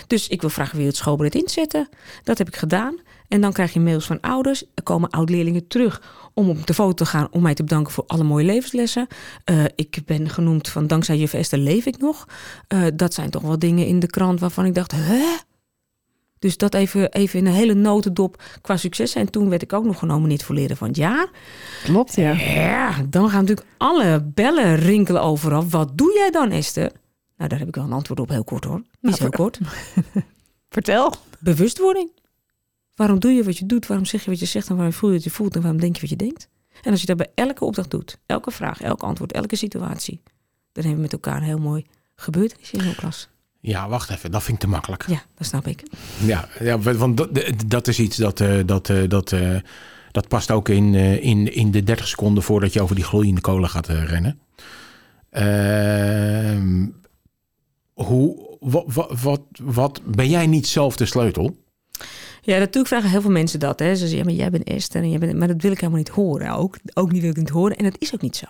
Dus 0.08 0.28
ik 0.28 0.42
wil 0.42 0.50
vragen, 0.50 0.74
wil 0.74 0.82
je 0.82 0.88
het 0.88 0.98
schoolbeleid 0.98 1.36
inzetten? 1.36 1.90
Dat 2.24 2.38
heb 2.38 2.48
ik 2.48 2.56
gedaan. 2.56 3.00
En 3.36 3.42
dan 3.42 3.54
krijg 3.54 3.74
je 3.74 3.80
mails 3.80 4.06
van 4.06 4.20
ouders. 4.22 4.64
Er 4.74 4.84
komen 4.84 5.10
oud-leerlingen 5.10 5.68
terug 5.68 6.02
om 6.34 6.50
op 6.50 6.68
de 6.68 6.74
foto 6.74 6.94
te 6.94 7.06
gaan. 7.06 7.28
Om 7.32 7.42
mij 7.42 7.54
te 7.54 7.64
bedanken 7.64 7.94
voor 7.94 8.04
alle 8.08 8.24
mooie 8.24 8.46
levenslessen. 8.46 9.08
Uh, 9.52 9.64
ik 9.76 10.00
ben 10.06 10.30
genoemd 10.30 10.70
van 10.70 10.88
dankzij 10.88 11.18
juf 11.18 11.34
Esther 11.34 11.60
leef 11.60 11.86
ik 11.86 11.98
nog. 11.98 12.26
Uh, 12.74 12.86
dat 12.94 13.14
zijn 13.14 13.30
toch 13.30 13.42
wel 13.42 13.60
dingen 13.60 13.88
in 13.88 14.00
de 14.00 14.08
krant 14.08 14.40
waarvan 14.40 14.66
ik 14.66 14.76
dacht, 14.76 14.92
hè? 14.92 15.36
Dus 16.40 16.58
dat 16.58 16.74
even, 16.74 17.12
even 17.12 17.40
in 17.40 17.46
een 17.46 17.54
hele 17.54 17.74
notendop 17.74 18.44
qua 18.62 18.78
succes. 18.78 19.16
En 19.16 19.30
toen 19.30 19.50
werd 19.50 19.62
ik 19.62 19.74
ook 19.74 19.86
nog 19.86 20.00
genomineerd 20.00 20.44
voor 20.44 20.56
leren 20.56 20.78
van 20.78 20.88
het 20.88 20.98
jaar. 20.98 21.30
Klopt, 21.84 22.16
ja. 22.16 22.32
Ja, 22.32 22.94
dan 23.10 23.30
gaan 23.30 23.40
natuurlijk 23.40 23.68
alle 23.78 24.24
bellen 24.34 24.76
rinkelen 24.76 25.22
overal. 25.22 25.70
Wat 25.70 25.98
doe 25.98 26.14
jij 26.14 26.32
dan, 26.32 26.52
Esther? 26.52 26.92
Nou, 27.38 27.50
daar 27.50 27.60
heb 27.60 27.68
ik 27.68 27.76
wel 27.76 27.84
een 27.84 27.94
antwoord 27.94 28.20
op, 28.20 28.30
heel 28.30 28.44
kort 28.44 28.64
hoor. 28.64 28.78
Niet 28.78 28.86
Nou, 29.02 29.18
heel 29.20 29.30
kort. 29.30 29.60
Vertel. 30.76 31.14
Bewustwording. 31.40 32.24
Waarom 32.96 33.20
doe 33.20 33.32
je 33.32 33.44
wat 33.44 33.58
je 33.58 33.66
doet? 33.66 33.88
Waarom 33.88 34.06
zeg 34.06 34.24
je 34.24 34.30
wat 34.30 34.40
je 34.40 34.46
zegt? 34.46 34.70
En 34.70 34.76
waarom 34.76 34.94
voel 34.94 35.10
je 35.10 35.16
wat 35.16 35.24
je 35.24 35.30
voelt? 35.30 35.56
En 35.56 35.62
waarom 35.62 35.80
denk 35.80 35.96
je 35.96 36.02
wat 36.02 36.10
je 36.10 36.16
denkt? 36.16 36.50
En 36.82 36.92
als 36.92 37.02
je 37.02 37.08
dat 37.08 37.18
bij 37.18 37.32
elke 37.36 37.66
opdracht 37.66 37.92
doet, 37.92 38.20
elke 38.26 38.52
vraag, 38.52 38.82
elk 38.82 39.04
antwoord, 39.04 39.32
elke 39.32 39.56
situatie, 39.56 40.22
dan 40.72 40.84
hebben 40.84 40.96
we 40.96 41.02
met 41.02 41.14
elkaar 41.14 41.38
een 41.38 41.44
heel 41.44 41.60
mooi 41.60 41.86
gebeurtenis 42.16 42.72
in 42.72 42.82
zo'n 42.82 42.96
klas. 42.96 43.30
Ja, 43.60 43.90
wacht 43.90 44.10
even. 44.10 44.32
Dat 44.32 44.44
vind 44.44 44.58
ik 44.58 44.64
te 44.64 44.70
makkelijk. 44.70 45.08
Ja, 45.08 45.24
dat 45.36 45.48
snap 45.48 45.68
ik. 45.68 45.84
Ja, 46.26 46.48
ja 46.60 46.80
want 46.80 47.18
dat, 47.18 47.30
dat 47.68 47.88
is 47.88 48.00
iets 48.00 48.18
dat, 48.18 48.40
uh, 48.40 48.60
dat, 48.66 48.90
uh, 48.90 49.10
dat, 49.10 49.32
uh, 49.32 49.60
dat 50.12 50.28
past 50.28 50.52
ook 50.52 50.70
in, 50.70 50.96
in, 51.22 51.54
in 51.54 51.72
de 51.72 51.84
30 51.84 52.08
seconden 52.08 52.44
voordat 52.44 52.74
je 52.74 52.82
over 52.82 52.96
die 52.96 53.04
gloeiende 53.04 53.42
kolen 53.42 53.70
gaat 53.70 53.88
rennen. 53.88 54.40
Ehm, 55.30 56.88
hoe, 57.94 58.58
wat, 58.60 58.84
wat, 58.88 59.22
wat, 59.22 59.42
wat, 59.62 60.02
ben 60.06 60.30
jij 60.30 60.48
niet 60.48 60.68
zelf 60.68 60.96
de 60.96 61.06
sleutel? 61.06 61.58
Ja, 62.46 62.58
natuurlijk 62.58 62.88
vragen 62.88 63.10
heel 63.10 63.22
veel 63.22 63.32
mensen 63.32 63.60
dat. 63.60 63.80
Hè. 63.80 63.96
Ze 63.96 64.08
zeggen, 64.08 64.26
maar 64.26 64.36
jij 64.36 64.50
bent 64.50 64.64
Esther. 64.64 65.02
En 65.02 65.10
jij 65.10 65.20
bent... 65.20 65.38
Maar 65.38 65.48
dat 65.48 65.62
wil 65.62 65.72
ik 65.72 65.80
helemaal 65.80 66.00
niet 66.00 66.10
horen. 66.10 66.56
Ook, 66.56 66.78
ook 66.94 67.12
niet 67.12 67.22
wil 67.22 67.30
ik 67.30 67.38
niet 67.38 67.50
horen. 67.50 67.78
En 67.78 67.84
dat 67.84 67.96
is 68.00 68.14
ook 68.14 68.22
niet 68.22 68.36
zo. 68.36 68.46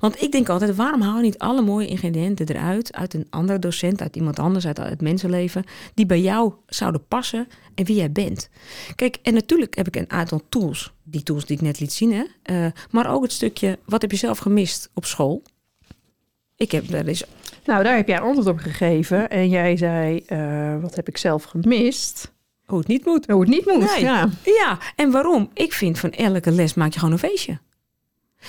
Want 0.00 0.22
ik 0.22 0.32
denk 0.32 0.48
altijd, 0.48 0.76
waarom 0.76 1.00
haal 1.00 1.16
je 1.16 1.22
niet 1.22 1.38
alle 1.38 1.62
mooie 1.62 1.86
ingrediënten 1.86 2.48
eruit... 2.48 2.92
uit 2.92 3.14
een 3.14 3.26
andere 3.30 3.58
docent, 3.58 4.00
uit 4.00 4.16
iemand 4.16 4.38
anders, 4.38 4.66
uit 4.66 4.76
het 4.76 5.00
mensenleven... 5.00 5.64
die 5.94 6.06
bij 6.06 6.20
jou 6.20 6.52
zouden 6.66 7.06
passen 7.08 7.48
en 7.74 7.84
wie 7.84 7.96
jij 7.96 8.12
bent. 8.12 8.48
Kijk, 8.94 9.18
en 9.22 9.34
natuurlijk 9.34 9.76
heb 9.76 9.86
ik 9.86 9.96
een 9.96 10.10
aantal 10.10 10.40
tools. 10.48 10.92
Die 11.02 11.22
tools 11.22 11.46
die 11.46 11.56
ik 11.56 11.62
net 11.62 11.80
liet 11.80 11.92
zien, 11.92 12.12
hè. 12.12 12.24
Uh, 12.64 12.72
maar 12.90 13.10
ook 13.10 13.22
het 13.22 13.32
stukje, 13.32 13.78
wat 13.84 14.02
heb 14.02 14.10
je 14.10 14.16
zelf 14.16 14.38
gemist 14.38 14.90
op 14.94 15.04
school? 15.04 15.42
Ik 16.56 16.70
heb 16.70 16.88
daar 16.88 17.08
is... 17.08 17.24
Nou, 17.64 17.84
daar 17.84 17.96
heb 17.96 18.08
jij 18.08 18.20
antwoord 18.20 18.46
op 18.46 18.58
gegeven. 18.58 19.30
En 19.30 19.48
jij 19.48 19.76
zei, 19.76 20.24
uh, 20.28 20.82
wat 20.82 20.94
heb 20.94 21.08
ik 21.08 21.16
zelf 21.16 21.44
gemist? 21.44 22.34
Hoe 22.66 22.78
het 22.78 22.86
niet 22.86 23.04
moet. 23.04 23.26
Hoe 23.26 23.40
het 23.40 23.48
niet 23.48 23.66
moet, 23.66 23.78
nee. 23.94 24.00
ja. 24.00 24.28
Ja, 24.44 24.78
en 24.96 25.10
waarom? 25.10 25.50
Ik 25.54 25.72
vind 25.72 25.98
van 25.98 26.10
elke 26.10 26.50
les 26.50 26.74
maak 26.74 26.92
je 26.92 26.98
gewoon 26.98 27.14
een 27.14 27.20
feestje. 27.20 27.58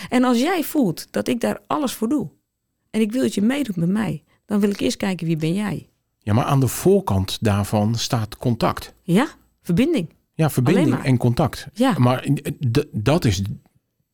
En 0.10 0.24
als 0.24 0.40
jij 0.40 0.64
voelt 0.64 1.08
dat 1.12 1.28
ik 1.28 1.42
daar 1.42 1.62
alles 1.68 1.94
voor 1.94 2.10
doe... 2.10 2.30
en 2.90 3.02
ik 3.02 3.12
wil 3.12 3.22
dat 3.22 3.34
je 3.34 3.42
meedoet 3.42 3.76
met 3.76 3.90
mij... 3.90 4.24
dan 4.46 4.60
wil 4.60 4.70
ik 4.70 4.80
eerst 4.80 4.98
kijken 4.98 5.28
wie 5.28 5.38
ben 5.38 5.54
jij. 5.54 5.90
Ja, 6.20 6.34
maar 6.34 6.46
aan 6.46 6.60
de 6.60 6.68
voorkant 6.68 7.38
daarvan 7.42 7.96
staat 7.96 8.38
contact. 8.38 8.94
Ja, 9.02 9.28
verbinding. 9.62 10.14
Ja, 10.34 10.50
verbinding 10.50 11.04
en 11.04 11.18
contact. 11.18 11.68
Ja. 11.74 11.94
Maar 11.98 12.28
dat 12.92 13.26
is, 13.26 13.42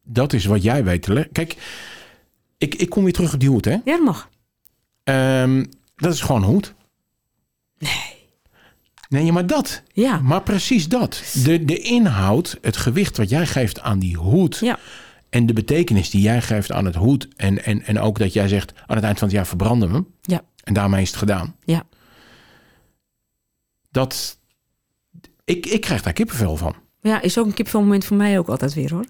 dat 0.04 0.34
is 0.34 0.46
wat 0.46 0.64
jij 0.64 0.84
weet 0.84 1.02
te 1.02 1.14
leggen. 1.14 1.32
Kijk, 1.32 1.58
ik, 2.58 2.76
ik 2.76 2.90
kom 2.90 3.04
weer 3.04 3.14
terug 3.14 3.34
op 3.34 3.40
die 3.40 3.50
hoed, 3.50 3.66
hè? 3.66 3.72
Ja, 3.72 3.82
dat 3.84 4.00
mag. 4.00 4.30
Um, 5.04 5.70
dat 5.96 6.14
is 6.14 6.22
gewoon 6.22 6.44
hoed. 6.44 6.74
Nee. 7.78 8.13
Nee, 9.14 9.32
maar 9.32 9.48
dat. 9.48 9.84
Ja. 9.92 10.20
Maar 10.20 10.42
precies 10.42 10.88
dat. 10.88 11.24
De, 11.44 11.66
de 11.66 11.80
inhoud, 11.80 12.58
het 12.62 12.78
gewicht 12.78 13.18
wat 13.18 13.30
jij 13.30 13.48
geeft 13.48 13.82
aan 13.82 14.00
die 14.00 14.18
hoed... 14.18 14.58
Ja. 14.58 14.80
en 15.30 15.46
de 15.46 15.54
betekenis 15.54 16.10
die 16.10 16.22
jij 16.22 16.42
geeft 16.42 16.72
aan 16.72 16.86
het 16.86 16.96
hoed... 16.96 17.28
En, 17.36 17.64
en, 17.64 17.84
en 17.84 18.00
ook 18.00 18.20
dat 18.20 18.34
jij 18.34 18.48
zegt, 18.48 18.74
aan 18.86 18.96
het 18.96 19.06
eind 19.06 19.20
van 19.20 19.28
het 19.28 19.38
jaar 19.38 19.48
verbranden 19.48 19.88
we 19.88 19.94
hem. 19.94 20.08
Ja. 20.22 20.42
En 20.64 20.74
daarmee 20.74 21.02
is 21.02 21.08
het 21.08 21.18
gedaan. 21.18 21.56
Ja. 21.64 21.84
Dat... 23.92 24.40
Ik, 25.46 25.66
ik 25.66 25.82
krijg 25.82 26.02
daar 26.02 26.14
kippenvel 26.14 26.58
van. 26.58 26.76
Ja, 27.02 27.22
is 27.22 27.38
ook 27.38 27.46
een 27.46 27.54
kippenvelmoment 27.54 28.06
voor 28.06 28.18
mij 28.18 28.40
ook 28.40 28.48
altijd 28.48 28.74
weer, 28.74 28.94
hoor. 28.94 29.06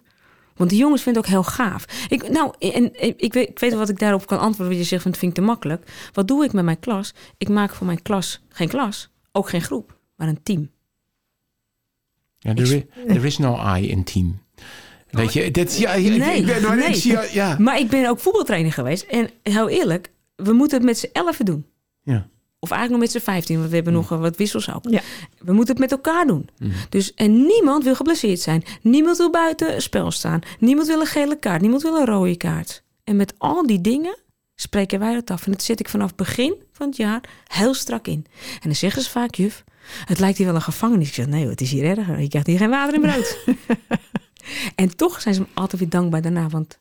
Want 0.56 0.70
die 0.70 0.80
jongens 0.80 1.02
vinden 1.02 1.22
het 1.22 1.32
ook 1.32 1.38
heel 1.38 1.54
gaaf. 1.54 1.86
Ik, 2.08 2.30
nou, 2.30 2.54
en, 2.60 2.96
en 2.96 3.14
ik, 3.18 3.34
weet, 3.34 3.50
ik 3.50 3.60
weet 3.60 3.74
wat 3.74 3.90
ik 3.90 4.00
daarop 4.00 4.28
kan 4.28 4.40
antwoorden. 4.40 4.76
Wat 4.76 4.84
je 4.84 4.90
zegt, 4.90 5.02
van, 5.02 5.12
dat 5.12 5.20
vind 5.20 5.38
ik 5.38 5.44
te 5.44 5.50
makkelijk. 5.50 5.92
Wat 6.14 6.28
doe 6.28 6.44
ik 6.44 6.54
met 6.54 6.64
mijn 6.64 6.80
klas? 6.80 7.14
Ik 7.38 7.50
maak 7.50 7.74
voor 7.74 7.86
mijn 7.86 8.02
klas 8.02 8.42
geen 8.50 8.68
klas, 8.68 9.10
ook 9.34 9.50
geen 9.50 9.62
groep, 9.62 9.98
maar 10.16 10.28
een 10.28 10.44
team. 10.44 10.72
Ja, 12.40 12.52
er 12.52 12.62
is, 12.62 12.72
er 13.08 13.26
is 13.26 13.38
no 13.38 13.76
I 13.76 13.90
in 13.90 14.04
team. 14.04 14.42
Weet 15.10 15.34
je, 15.34 15.52
dat, 15.52 15.78
ja, 15.78 15.94
ja, 15.94 16.16
nee, 16.16 16.38
ik, 16.38 16.46
ben, 16.46 16.78
nee. 16.78 16.88
ik 16.88 16.96
zie, 16.96 17.18
ja. 17.32 17.56
Maar 17.60 17.80
ik 17.80 17.90
ben 17.90 18.10
ook 18.10 18.20
voetbaltrainer 18.20 18.72
geweest. 18.72 19.04
En 19.04 19.30
heel 19.44 19.70
eerlijk, 19.70 20.12
we 20.36 20.54
moeten 20.54 20.78
het 20.78 20.86
met 20.86 20.98
z'n 20.98 21.10
elfen 21.12 21.46
doen. 21.46 21.66
Ja. 22.04 22.28
Of 22.60 22.72
eigenlijk 22.72 23.02
nog 23.02 23.12
met 23.12 23.22
z'n 23.22 23.32
vijftien, 23.32 23.58
want 23.58 23.70
we 23.70 23.76
hebben 23.76 23.94
nog 23.94 24.10
wat 24.10 24.38
wissels 24.38 24.74
ook. 24.74 24.90
Ja. 24.90 25.02
We 25.40 25.54
moeten 25.54 25.74
het 25.76 25.84
met 25.84 25.92
elkaar 25.92 26.28
doen. 26.28 26.50
Mm. 26.58 26.72
Dus, 26.90 27.14
en 27.14 27.46
niemand 27.46 27.84
wil 27.84 27.96
geblesseerd 27.96 28.40
zijn. 28.40 28.64
Niemand 28.82 29.18
wil 29.18 29.30
buiten 29.32 29.82
spel 29.82 30.12
staan. 30.12 30.40
Niemand 30.60 30.88
wil 30.88 31.00
een 31.00 31.06
gele 31.06 31.40
kaart. 31.40 31.62
Niemand 31.62 31.82
wil 31.82 31.96
een 31.96 32.06
rode 32.06 32.38
kaart. 32.38 32.84
En 33.04 33.16
met 33.16 33.34
al 33.38 33.68
die 33.68 33.82
dingen 33.82 34.18
spreken 34.56 35.00
wij 35.00 35.14
dat 35.14 35.32
af. 35.32 35.46
En 35.46 35.52
dat 35.52 35.64
zet 35.64 35.80
ik 35.80 35.90
vanaf 35.90 36.16
begin 36.16 36.56
van 36.72 36.88
het 36.88 36.98
jaar 36.98 37.30
heel 37.48 37.74
strak 37.74 38.08
in. 38.08 38.26
En 38.54 38.62
dan 38.62 38.76
zeggen 38.76 39.02
ze 39.02 39.10
vaak, 39.10 39.36
juf, 39.36 39.64
het 40.06 40.20
lijkt 40.20 40.38
hier 40.38 40.48
wel 40.48 40.56
een 40.56 40.62
gevangenis. 40.62 41.08
Ik 41.08 41.14
zeg, 41.14 41.28
nee, 41.28 41.48
het 41.48 41.62
is 41.62 41.72
hier 41.72 41.98
erger. 41.98 42.20
Je 42.20 42.28
krijgt 42.28 42.48
hier 42.48 42.58
geen 42.58 42.70
water 42.70 42.94
en 42.94 43.02
brood. 43.02 43.38
en 44.76 44.96
toch 44.96 45.22
zijn 45.22 45.36
ze 45.36 45.42
me 45.42 45.48
altijd 45.54 45.82
weer 45.82 45.90
dankbaar 45.90 46.22
daarna. 46.22 46.50
Want 46.50 46.78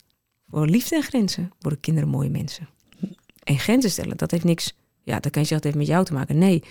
voor 0.51 0.67
liefde 0.67 0.97
en 0.97 1.03
grenzen 1.03 1.51
worden 1.59 1.81
kinderen 1.81 2.09
mooie 2.09 2.31
mensen. 2.31 2.69
En 3.45 3.59
grenzen 3.59 3.91
stellen, 3.91 4.17
dat 4.17 4.31
heeft 4.31 4.45
niks... 4.45 4.73
Ja, 5.05 5.21
dat 5.21 5.33
kan 5.33 5.43
je 5.43 5.49
zeggen, 5.49 5.57
dat 5.57 5.65
heeft 5.65 5.77
met 5.77 5.87
jou 5.87 6.05
te 6.05 6.13
maken. 6.13 6.39
Nee, 6.39 6.63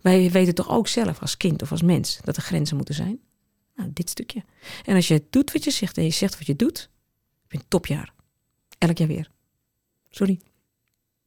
wij 0.00 0.30
weten 0.30 0.54
toch 0.54 0.70
ook 0.70 0.88
zelf 0.88 1.20
als 1.20 1.36
kind 1.36 1.62
of 1.62 1.70
als 1.70 1.82
mens... 1.82 2.18
dat 2.24 2.36
er 2.36 2.42
grenzen 2.42 2.76
moeten 2.76 2.94
zijn. 2.94 3.20
Nou, 3.74 3.90
dit 3.92 4.10
stukje. 4.10 4.44
En 4.84 4.94
als 4.94 5.08
je 5.08 5.24
doet 5.30 5.52
wat 5.52 5.64
je 5.64 5.70
zegt 5.70 5.96
en 5.96 6.04
je 6.04 6.10
zegt 6.10 6.38
wat 6.38 6.46
je 6.46 6.56
doet... 6.56 6.90
heb 7.42 7.52
je 7.52 7.58
een 7.58 7.64
topjaar. 7.68 8.12
Elk 8.78 8.98
jaar 8.98 9.08
weer. 9.08 9.30
Sorry. 10.12 10.40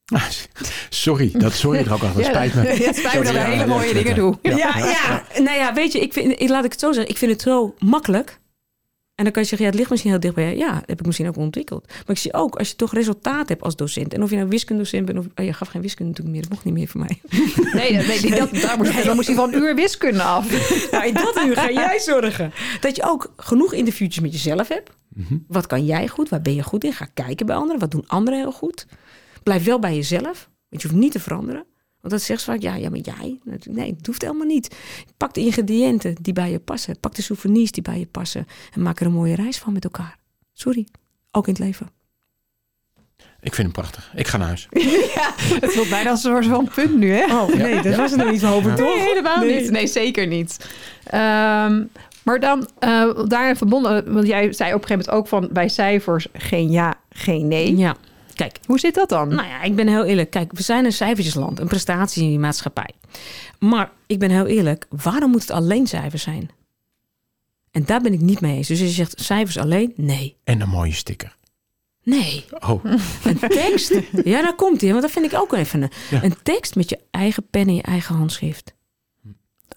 Sorry, 0.90 1.32
dat 1.34 1.54
sorry 1.54 1.80
er 1.80 1.94
ook 1.94 2.02
al. 2.02 2.14
Dat 2.16 2.26
spijt 2.26 2.54
me. 2.54 2.62
Ja, 2.62 2.70
het 2.88 2.96
spijt 2.96 3.20
me 3.20 3.24
dat 3.24 3.36
ik 3.36 3.42
hele 3.42 3.56
ja, 3.56 3.66
mooie 3.66 3.88
ja, 3.88 3.94
dingen 3.94 4.10
ja. 4.10 4.16
doe. 4.16 4.38
Ja, 4.42 4.78
ja, 4.78 5.24
Nou 5.40 5.58
ja, 5.58 5.74
weet 5.74 5.92
je, 5.92 6.00
ik 6.00 6.14
vind, 6.14 6.42
ik, 6.42 6.50
laat 6.50 6.66
ik 6.66 6.72
het 6.72 6.80
zo 6.80 6.92
zeggen. 6.92 7.12
Ik 7.12 7.18
vind 7.18 7.32
het 7.32 7.42
zo 7.42 7.76
makkelijk. 7.80 8.40
En 9.16 9.24
dan 9.24 9.34
kan 9.34 9.42
je 9.42 9.48
zeggen, 9.48 9.68
ja, 9.68 9.74
het 9.74 9.80
ligt 9.80 9.90
misschien 9.92 10.12
heel 10.12 10.20
dicht 10.20 10.36
bij 10.36 10.50
je. 10.50 10.58
Ja, 10.58 10.74
dat 10.74 10.84
heb 10.86 11.00
ik 11.00 11.06
misschien 11.06 11.28
ook 11.28 11.38
ontwikkeld. 11.38 11.88
Maar 11.88 12.16
ik 12.16 12.18
zie 12.18 12.34
ook, 12.34 12.56
als 12.56 12.70
je 12.70 12.76
toch 12.76 12.94
resultaat 12.94 13.50
hebt 13.50 13.62
als 13.62 13.76
docent. 13.76 14.14
En 14.14 14.24
of 14.24 14.30
je 14.30 14.36
nou 14.36 14.50
wiskundedocent 14.50 15.06
bent 15.06 15.18
of... 15.18 15.26
Oh, 15.36 15.46
je 15.46 15.54
gaf 15.54 15.68
geen 15.68 15.82
wiskunde 15.82 16.12
natuurlijk 16.12 16.36
meer. 16.36 16.42
Dat 16.42 16.52
mocht 16.52 16.66
niet 16.66 16.74
meer 16.74 16.88
voor 16.88 17.02
mij. 17.02 17.22
Nee, 17.74 17.98
dat, 17.98 18.06
nee 18.06 18.40
dat, 18.40 18.54
daar 18.54 18.78
moest, 18.78 19.04
dan 19.04 19.16
moest 19.16 19.28
hij 19.28 19.36
van 19.36 19.54
een 19.54 19.62
uur 19.62 19.76
wiskunde 19.76 20.24
af. 20.24 20.50
Nou, 20.92 21.08
in 21.08 21.14
dat 21.14 21.42
uur 21.46 21.56
ga 21.56 21.72
jij 21.72 22.00
zorgen. 22.00 22.54
Dat 22.80 22.96
je 22.96 23.04
ook 23.04 23.34
genoeg 23.38 23.74
interviewtjes 23.74 24.24
met 24.24 24.32
jezelf 24.32 24.68
hebt. 24.68 24.92
Mhm. 25.16 25.38
Wat 25.48 25.68
kan 25.68 25.86
jij 25.86 26.08
goed? 26.08 26.30
Waar 26.30 26.42
ben 26.42 26.56
je 26.56 26.64
goed 26.64 26.84
in? 26.84 26.94
Ga 26.94 27.08
kijken 27.14 27.46
bij 27.46 27.56
anderen. 27.56 27.80
Wat 27.80 27.92
doen 27.92 28.08
anderen 28.08 28.40
heel 28.40 28.52
goed? 28.52 28.86
Blijf 29.44 29.64
wel 29.64 29.80
bij 29.80 29.96
jezelf. 29.96 30.50
Want 30.70 30.82
je 30.82 30.88
hoeft 30.88 31.00
niet 31.00 31.12
te 31.12 31.20
veranderen. 31.20 31.66
Want 32.02 32.14
dat 32.14 32.22
zegt 32.22 32.42
ze 32.42 32.52
vaak, 32.52 32.62
ja, 32.62 32.76
ja, 32.76 32.90
maar 32.90 33.00
jij? 33.00 33.40
Nee, 33.70 33.94
het 33.98 34.06
hoeft 34.08 34.22
helemaal 34.22 34.48
niet. 34.48 34.76
Pak 35.18 35.34
de 35.34 35.42
ingrediënten 35.42 36.16
die 36.22 36.34
bij 36.34 36.52
je 36.52 36.60
passen. 36.60 37.00
Pak 37.00 37.16
de 37.16 37.22
souvenirs 37.22 37.72
die 37.72 37.84
bij 37.84 38.00
je 38.00 38.06
passen. 38.06 38.48
En 38.74 38.82
maak 38.82 39.00
er 39.00 39.06
een 39.06 39.12
mooie 39.12 39.36
reis 39.36 39.58
van 39.58 39.74
met 39.74 39.84
elkaar. 39.84 40.18
Sorry. 40.54 40.88
Ook 41.32 41.48
in 41.48 41.54
het 41.54 41.62
leven. 41.64 41.90
Ik 43.42 43.54
vind 43.54 43.58
hem 43.58 43.72
prachtig. 43.72 44.12
Ik 44.16 44.28
ga 44.28 44.38
naar 44.38 44.48
huis. 44.48 44.68
Het 45.62 45.74
voelt 45.74 45.90
bijna 45.90 46.10
als 46.10 46.24
een 46.24 46.32
soort 46.32 46.46
van 46.46 46.70
punt 46.76 46.96
nu, 46.98 47.12
hè? 47.12 47.26
Oh, 47.26 47.48
nee, 47.48 47.82
dat 47.82 47.96
was 47.96 48.12
het 48.12 48.20
nog 48.20 48.32
niet 48.32 48.42
hoop 48.42 48.66
ik 48.66 48.78
Nee, 48.78 49.00
helemaal 49.00 49.40
Nee. 49.40 49.62
niet. 49.62 49.72
Nee, 49.72 49.88
zeker 49.88 50.28
niet. 50.28 50.70
Ehm, 51.04 51.84
maar 52.26 52.40
dan 52.40 52.70
eh 52.80 53.10
daarin 53.28 53.56
verbonden, 53.56 54.14
want 54.14 54.28
jij 54.28 54.54
zei 54.54 54.74
op 54.74 54.82
een 54.82 54.88
gegeven 54.88 55.06
moment 55.06 55.10
ook 55.10 55.28
van 55.28 55.50
bij 55.54 55.70
cijfers 55.70 56.28
geen 56.34 56.70
ja, 56.72 56.94
geen 57.10 57.48
nee. 57.48 57.76
Ja, 57.78 57.96
kijk. 58.34 58.60
Hoe 58.66 58.80
zit 58.80 58.94
dat 58.96 59.10
dan? 59.10 59.28
Nou 59.28 59.48
ja, 59.48 59.62
ik 59.62 59.76
ben 59.76 59.88
heel 59.88 60.04
eerlijk. 60.06 60.30
Kijk, 60.30 60.52
we 60.54 60.64
zijn 60.64 60.86
een 60.86 60.92
cijfertjesland, 60.92 61.60
een 61.60 61.68
prestatie 61.68 62.24
in 62.24 62.30
die 62.30 62.40
maatschappij. 62.40 62.90
Maar 63.60 63.92
ik 64.08 64.20
ben 64.20 64.30
heel 64.30 64.46
eerlijk, 64.46 64.86
waarom 64.90 65.32
moet 65.32 65.42
het 65.42 65.52
alleen 65.52 65.88
cijfers 65.88 66.24
zijn? 66.24 66.50
En 67.72 67.86
daar 67.86 68.02
ben 68.02 68.14
ik 68.14 68.22
niet 68.22 68.42
mee 68.42 68.56
eens. 68.58 68.68
Dus 68.68 68.80
als 68.80 68.90
je 68.90 68.96
zegt 68.96 69.22
cijfers 69.22 69.58
alleen, 69.58 69.94
nee. 69.96 70.38
En 70.44 70.62
een 70.62 70.70
mooie 70.70 70.94
sticker. 70.94 71.36
Nee. 72.04 72.46
Oh, 72.60 72.84
Een 73.24 73.40
tekst, 73.40 74.00
ja, 74.24 74.42
daar 74.42 74.56
komt 74.56 74.82
hij. 74.82 74.90
Want 74.90 75.02
dat 75.02 75.12
vind 75.12 75.26
ik 75.26 75.40
ook 75.40 75.54
even 75.54 75.82
een, 75.82 75.92
Ja. 76.10 76.24
een 76.24 76.36
tekst 76.44 76.76
met 76.76 76.90
je 76.90 77.00
eigen 77.12 77.48
pen 77.50 77.68
en 77.68 77.76
je 77.76 77.82
eigen 77.82 78.16
handschrift. 78.16 78.74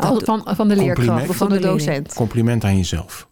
Al- 0.07 0.21
van, 0.21 0.43
van 0.45 0.69
de 0.69 0.77
leerkracht 0.77 0.97
Compliment. 0.99 1.29
of 1.31 1.37
van 1.37 1.49
de 1.49 1.59
docent? 1.59 2.15
compliment 2.15 2.65
aan 2.65 2.77
jezelf. 2.77 3.29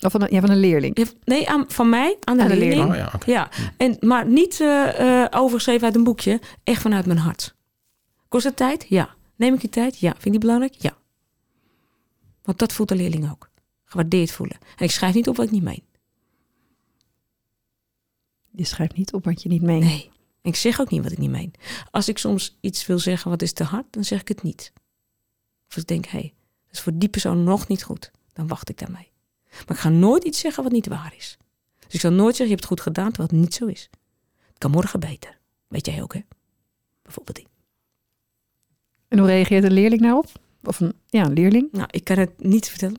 Of 0.00 0.10
van 0.10 0.20
de, 0.20 0.26
ja, 0.30 0.40
van 0.40 0.50
een 0.50 0.58
leerling. 0.58 1.08
Nee, 1.24 1.48
aan, 1.48 1.64
van 1.68 1.88
mij, 1.88 2.16
aan 2.24 2.36
de, 2.36 2.42
Aan 2.42 2.48
de 2.48 2.56
leerling. 2.56 2.90
leerling. 2.90 3.14
Oh 3.14 3.20
ja, 3.26 3.48
en, 3.76 3.96
maar 4.00 4.26
niet 4.26 4.60
eh, 4.60 5.22
eh, 5.22 5.28
overgeschreven 5.30 5.84
uit 5.86 5.94
een 5.96 6.04
boekje. 6.04 6.40
Echt 6.64 6.80
vanuit 6.82 7.06
mijn 7.06 7.18
hart. 7.18 7.54
Kost 8.28 8.44
het 8.44 8.56
tijd? 8.56 8.86
Ja. 8.88 9.14
Neem 9.36 9.54
ik 9.54 9.62
je 9.62 9.68
tijd? 9.68 9.98
Ja. 9.98 10.10
Vind 10.10 10.24
je 10.24 10.30
die 10.30 10.38
belangrijk? 10.40 10.74
Ja. 10.78 10.96
Want 12.42 12.58
dat 12.58 12.72
voelt 12.72 12.88
de 12.88 12.96
leerling 12.96 13.30
ook. 13.30 13.50
Gewaardeerd 13.84 14.30
voelen. 14.30 14.56
En 14.76 14.84
ik 14.84 14.90
schrijf 14.90 15.14
niet 15.14 15.28
op 15.28 15.36
wat 15.36 15.46
ik 15.46 15.52
niet 15.52 15.62
meen. 15.62 15.82
Je 18.50 18.64
schrijft 18.64 18.96
niet 18.96 19.12
op 19.12 19.24
wat 19.24 19.42
je 19.42 19.48
niet 19.48 19.62
meent. 19.62 19.84
Nee. 19.84 20.10
En 20.42 20.50
ik 20.50 20.56
zeg 20.56 20.80
ook 20.80 20.90
niet 20.90 21.02
wat 21.02 21.12
ik 21.12 21.18
niet 21.18 21.30
meen. 21.30 21.54
Als 21.90 22.08
ik 22.08 22.18
soms 22.18 22.56
iets 22.60 22.86
wil 22.86 22.98
zeggen 22.98 23.30
wat 23.30 23.42
is 23.42 23.52
te 23.52 23.64
hard, 23.64 23.84
dan 23.90 24.04
zeg 24.04 24.20
ik 24.20 24.28
het 24.28 24.42
niet. 24.42 24.72
Of 25.68 25.74
als 25.74 25.82
ik 25.82 25.86
denk, 25.86 26.04
hé, 26.04 26.18
hey, 26.18 26.34
dat 26.66 26.74
is 26.74 26.80
voor 26.80 26.92
die 26.94 27.08
persoon 27.08 27.44
nog 27.44 27.68
niet 27.68 27.82
goed. 27.82 28.10
Dan 28.32 28.46
wacht 28.46 28.68
ik 28.68 28.78
daarmee. 28.78 29.12
Maar 29.50 29.76
ik 29.76 29.82
ga 29.82 29.88
nooit 29.88 30.24
iets 30.24 30.40
zeggen 30.40 30.62
wat 30.62 30.72
niet 30.72 30.86
waar 30.86 31.14
is. 31.16 31.36
Dus 31.78 31.94
ik 31.94 32.00
zal 32.00 32.10
nooit 32.10 32.36
zeggen, 32.36 32.46
je 32.46 32.60
hebt 32.60 32.68
het 32.68 32.72
goed 32.78 32.80
gedaan, 32.80 33.12
terwijl 33.12 33.28
het 33.28 33.40
niet 33.40 33.54
zo 33.54 33.66
is. 33.66 33.90
Het 34.46 34.58
kan 34.58 34.70
morgen 34.70 35.00
beter. 35.00 35.38
Weet 35.68 35.86
jij 35.86 36.02
ook, 36.02 36.14
hè? 36.14 36.20
Bijvoorbeeld 37.02 37.36
die. 37.36 37.46
En 39.08 39.18
hoe 39.18 39.26
reageert 39.28 39.64
een 39.64 39.72
leerling 39.72 40.02
daarop? 40.02 40.26
Of 40.62 40.80
een, 40.80 40.92
ja, 41.06 41.24
een 41.24 41.32
leerling? 41.32 41.68
Nou, 41.72 41.88
ik 41.90 42.04
kan 42.04 42.18
het 42.18 42.42
niet 42.42 42.68
vertellen. 42.68 42.98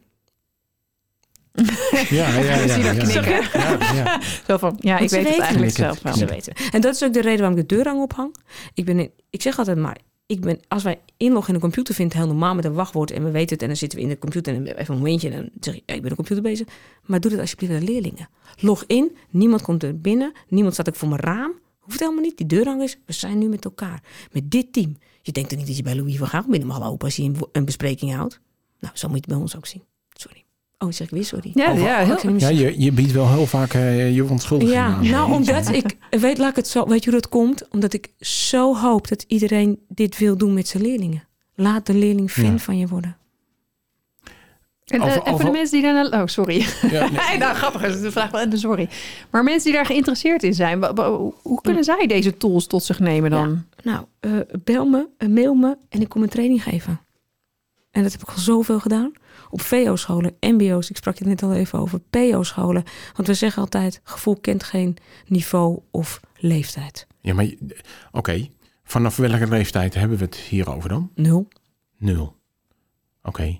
Ja, 2.10 2.28
ja, 2.28 2.40
ja. 2.40 2.54
Ik 2.54 2.72
zie 2.72 2.84
ja, 2.84 2.94
dat 2.94 3.12
ja. 3.12 3.22
knikken. 3.22 3.60
Ja, 3.62 3.94
ja. 3.94 4.22
Zo 4.48 4.58
van, 4.58 4.78
ja, 4.80 4.98
Want 4.98 5.12
ik 5.12 5.24
weet 5.24 5.30
het 5.30 5.40
eigenlijk 5.40 5.76
zelf 5.76 6.02
wel. 6.02 6.14
Ze 6.14 6.26
weten. 6.26 6.54
En 6.72 6.82
dat 6.82 6.96
is 6.96 7.04
ook 7.04 7.14
de 7.14 7.22
reden 7.22 7.40
waarom 7.40 7.58
ik 7.58 7.68
de 7.68 7.76
deurrang 7.76 8.02
ophang. 8.02 8.36
Ik, 8.74 8.86
ben, 8.86 9.12
ik 9.30 9.42
zeg 9.42 9.58
altijd 9.58 9.78
maar, 9.78 9.98
ik 10.26 10.42
ben, 10.42 10.60
als 10.68 10.84
wij 10.84 11.02
inloggen 11.18 11.50
in 11.50 11.56
een 11.56 11.62
computer 11.62 11.94
vindt 11.94 12.14
het 12.14 12.22
heel 12.22 12.32
normaal 12.32 12.56
met 12.56 12.66
een 12.66 12.74
wachtwoord 12.74 13.12
en 13.12 13.24
we 13.24 13.32
weten 13.32 13.54
het 13.54 13.62
en 13.62 13.68
dan 13.68 13.78
zitten 13.78 13.98
we 13.98 14.04
in 14.04 14.10
de 14.10 14.18
computer 14.18 14.56
en 14.56 14.66
even 14.66 14.94
een 14.94 15.00
momentje 15.02 15.30
en 15.30 15.36
dan 15.36 15.50
zeg 15.60 15.74
ja, 15.74 15.94
ik 15.94 16.02
ben 16.02 16.10
de 16.10 16.16
computer 16.16 16.44
bezig. 16.44 16.68
Maar 17.04 17.20
doe 17.20 17.32
dat 17.32 17.40
alsjeblieft 17.40 17.74
met 17.74 17.82
de 17.82 17.92
leerlingen. 17.92 18.30
Log 18.56 18.84
in, 18.88 19.16
niemand 19.30 19.62
komt 19.62 19.84
er 19.84 20.00
binnen, 20.00 20.34
niemand 20.48 20.74
staat 20.74 20.90
ook 20.90 20.96
voor 20.96 21.10
mijn 21.10 21.22
raam. 21.22 21.54
Hoeft 21.80 22.00
helemaal 22.00 22.22
niet, 22.22 22.38
die 22.38 22.46
deurrang 22.46 22.82
is, 22.82 22.98
we 23.06 23.14
zijn 23.14 23.38
nu 23.38 23.48
met 23.48 23.66
elkaar. 23.66 24.04
Met 24.32 24.52
dit 24.52 24.74
team. 24.74 24.98
Je 25.22 25.32
denkt 25.32 25.52
er 25.52 25.58
niet 25.58 25.68
dat 25.68 25.78
je 25.78 25.84
bij 25.84 25.96
Louis 25.96 26.18
van 26.18 26.28
Gaal 26.28 26.44
binnen 26.50 26.68
mag 26.68 26.80
lopen 26.80 27.06
als 27.06 27.16
hij 27.16 27.26
een, 27.26 27.38
een 27.52 27.66
bespreking 27.66 28.14
houdt. 28.14 28.40
Nou, 28.80 28.98
zo 28.98 29.08
moet 29.08 29.16
je 29.16 29.22
het 29.22 29.32
bij 29.32 29.42
ons 29.42 29.56
ook 29.56 29.66
zien. 29.66 29.84
Oh, 30.78 30.92
zeg 30.92 31.08
ik 31.08 31.14
weer 31.14 31.26
sorry. 31.26 31.52
Ja, 31.54 31.72
Over- 31.72 31.84
ja, 31.84 32.02
oh, 32.12 32.22
heel- 32.22 32.38
Ja, 32.38 32.48
je, 32.50 32.80
je 32.82 32.92
biedt 32.92 33.12
wel 33.12 33.30
heel 33.34 33.46
vaak 33.46 33.74
eh, 33.74 34.16
je 34.16 34.22
verontschuldiging 34.22 34.76
ja, 34.78 34.86
aan. 34.86 35.10
nou 35.10 35.32
omdat 35.32 35.70
ik, 35.70 35.98
weet, 36.10 36.38
laat 36.38 36.50
ik 36.50 36.56
het 36.56 36.68
zo, 36.68 36.86
weet 36.88 37.04
je 37.04 37.10
hoe 37.12 37.20
dat 37.22 37.30
komt? 37.30 37.68
Omdat 37.70 37.94
ik 37.94 38.10
zo 38.20 38.76
hoop 38.76 39.08
dat 39.08 39.26
iedereen 39.28 39.80
dit 39.88 40.18
wil 40.18 40.38
doen 40.38 40.54
met 40.54 40.68
zijn 40.68 40.84
leerlingen. 40.84 41.24
Laat 41.56 41.86
de 41.86 41.94
leerling 41.94 42.32
fan 42.32 42.46
Ja. 42.52 42.58
van 42.58 42.78
je 42.78 42.88
worden. 42.88 43.18
En, 44.86 45.02
eh, 45.02 45.06
Over- 45.06 45.16
en 45.18 45.22
voor 45.24 45.34
over- 45.34 45.46
de 45.46 45.52
mensen 45.52 45.82
die 45.82 45.94
daar... 45.94 46.22
Oh, 46.22 46.28
sorry. 46.28 46.66
Ja, 46.92 47.10
nee. 47.10 47.38
nou, 47.44 47.56
grappig 47.56 47.84
is 47.84 48.02
de 48.02 48.12
vraag 48.12 48.32
wel. 48.32 48.42
en 48.42 48.60
Sorry. 48.60 48.90
Maar 49.32 49.44
mensen 49.44 49.64
die 49.64 49.74
daar 49.74 49.86
geïnteresseerd 49.86 50.44
in 50.44 50.54
zijn, 50.54 50.84
hoe 51.42 51.62
kunnen 51.62 51.84
zij 51.84 52.08
deze 52.08 52.38
tools 52.38 52.68
tot 52.68 52.84
zich 52.84 53.00
nemen 53.00 53.30
dan? 53.32 53.66
Nou, 53.84 54.06
eh, 54.20 54.32
bel 54.64 54.86
me, 54.86 55.08
eh, 55.18 55.28
mail 55.30 55.54
me 55.54 55.78
en 55.90 56.02
ik 56.02 56.10
kom 56.10 56.24
een 56.24 56.30
training 56.30 56.64
geven. 56.64 57.00
En 57.92 58.04
dat 58.04 58.12
heb 58.12 58.22
ik 58.22 58.30
al 58.30 58.38
zoveel 58.40 58.80
gedaan. 58.80 59.12
Op 59.50 59.62
VO-scholen, 59.62 60.36
MBO's, 60.40 60.90
ik 60.90 60.98
sprak 60.98 61.18
je 61.18 61.26
net 61.26 61.44
al 61.44 61.54
even 61.54 61.80
over, 61.80 62.00
PO-scholen. 62.00 62.84
Want 63.16 63.28
we 63.28 63.34
zeggen 63.34 63.62
altijd, 63.62 64.02
gevoel 64.04 64.36
kent 64.36 64.64
geen 64.64 64.98
niveau 65.28 65.80
of 65.92 66.20
leeftijd. 66.38 67.08
Ja, 67.22 67.34
maar 67.34 67.50
oké. 68.12 68.48
Vanaf 68.84 69.16
welke 69.16 69.48
leeftijd 69.48 69.94
hebben 69.94 70.18
we 70.18 70.24
het 70.24 70.36
hierover 70.36 70.90
dan? 70.90 71.12
Nul. 71.16 71.48
Nul. 71.98 72.36
Oké. 73.24 73.60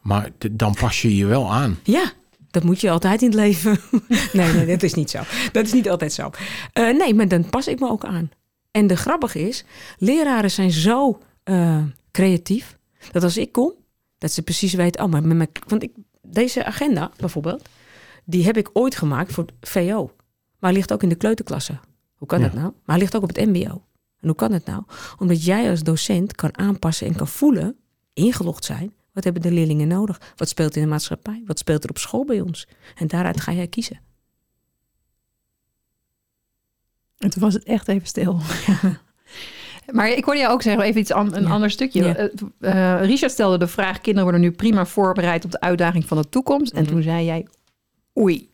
Maar 0.00 0.30
dan 0.52 0.74
pas 0.74 1.02
je 1.02 1.16
je 1.16 1.26
wel 1.26 1.52
aan. 1.52 1.78
Ja, 1.82 2.12
dat 2.50 2.62
moet 2.62 2.80
je 2.80 2.90
altijd 2.90 3.22
in 3.22 3.28
het 3.28 3.36
leven. 3.36 3.80
nee, 4.32 4.52
nee, 4.52 4.66
dat 4.66 4.82
is 4.82 4.94
niet 4.94 5.10
zo. 5.10 5.22
Dat 5.52 5.66
is 5.66 5.72
niet 5.72 5.88
altijd 5.88 6.12
zo. 6.12 6.30
Eh, 6.72 6.96
nee, 6.96 7.14
maar 7.14 7.28
dan 7.28 7.50
pas 7.50 7.68
ik 7.68 7.80
me 7.80 7.88
ook 7.88 8.04
aan. 8.04 8.30
En 8.70 8.86
de 8.86 8.96
grappige 8.96 9.48
is, 9.48 9.64
leraren 9.98 10.50
zijn 10.50 10.70
zo 10.70 11.18
eh, 11.42 11.82
creatief 12.10 12.78
dat 13.12 13.22
als 13.22 13.36
ik 13.36 13.52
kom, 13.52 13.72
dat 14.18 14.32
ze 14.32 14.42
precies 14.42 14.74
weten, 14.74 15.04
oh, 15.04 15.10
maar 15.10 15.22
met 15.22 15.36
mijn, 15.36 15.48
want 15.66 15.82
ik, 15.82 15.92
deze 16.22 16.64
agenda 16.64 17.10
bijvoorbeeld, 17.16 17.68
die 18.24 18.44
heb 18.44 18.56
ik 18.56 18.70
ooit 18.72 18.96
gemaakt 18.96 19.32
voor 19.32 19.44
VO. 19.60 20.04
Maar 20.58 20.70
hij 20.70 20.72
ligt 20.72 20.92
ook 20.92 21.02
in 21.02 21.08
de 21.08 21.14
kleuterklasse. 21.14 21.78
Hoe 22.14 22.28
kan 22.28 22.38
Ja. 22.40 22.44
dat 22.44 22.54
nou? 22.54 22.66
Maar 22.66 22.80
hij 22.96 22.98
ligt 22.98 23.16
ook 23.16 23.22
op 23.22 23.36
het 23.36 23.46
MBO. 23.46 23.84
En 24.20 24.28
hoe 24.28 24.34
kan 24.34 24.50
dat 24.50 24.64
nou? 24.64 24.82
Omdat 25.18 25.44
jij 25.44 25.70
als 25.70 25.82
docent 25.82 26.34
kan 26.34 26.58
aanpassen 26.58 27.06
en 27.06 27.14
kan 27.16 27.28
voelen, 27.28 27.76
ingelogd 28.12 28.64
zijn, 28.64 28.92
wat 29.12 29.24
hebben 29.24 29.42
de 29.42 29.52
leerlingen 29.52 29.88
nodig? 29.88 30.32
Wat 30.36 30.48
speelt 30.48 30.76
in 30.76 30.82
de 30.82 30.88
maatschappij? 30.88 31.42
Wat 31.46 31.58
speelt 31.58 31.84
er 31.84 31.90
op 31.90 31.98
school 31.98 32.24
bij 32.24 32.40
ons? 32.40 32.68
En 32.94 33.06
daaruit 33.06 33.40
ga 33.40 33.52
jij 33.52 33.66
kiezen. 33.68 34.00
En 37.18 37.30
toen 37.30 37.42
was 37.42 37.54
het 37.54 37.64
echt 37.64 37.88
even 37.88 38.06
stil. 38.06 38.40
Maar 39.92 40.08
ik 40.10 40.24
hoorde 40.24 40.40
jou 40.40 40.52
ook 40.52 40.62
zeggen, 40.62 40.82
even 40.82 41.00
iets 41.00 41.12
an, 41.12 41.34
een 41.34 41.42
Ja. 41.42 41.48
ander 41.48 41.70
stukje. 41.70 42.04
Ja. 42.04 42.16
Eh, 42.16 42.94
eh, 43.00 43.06
Richard 43.06 43.32
stelde 43.32 43.58
de 43.58 43.66
vraag, 43.66 44.00
kinderen 44.00 44.22
worden 44.30 44.40
nu 44.40 44.50
prima 44.56 44.86
voorbereid 44.86 45.44
op 45.44 45.50
de 45.50 45.60
uitdaging 45.60 46.06
van 46.06 46.16
de 46.16 46.28
toekomst. 46.28 46.72
En 46.72 46.82
Mhm. 46.82 46.92
toen 46.92 47.02
zei 47.02 47.24
jij, 47.24 47.46
oei. 48.18 48.50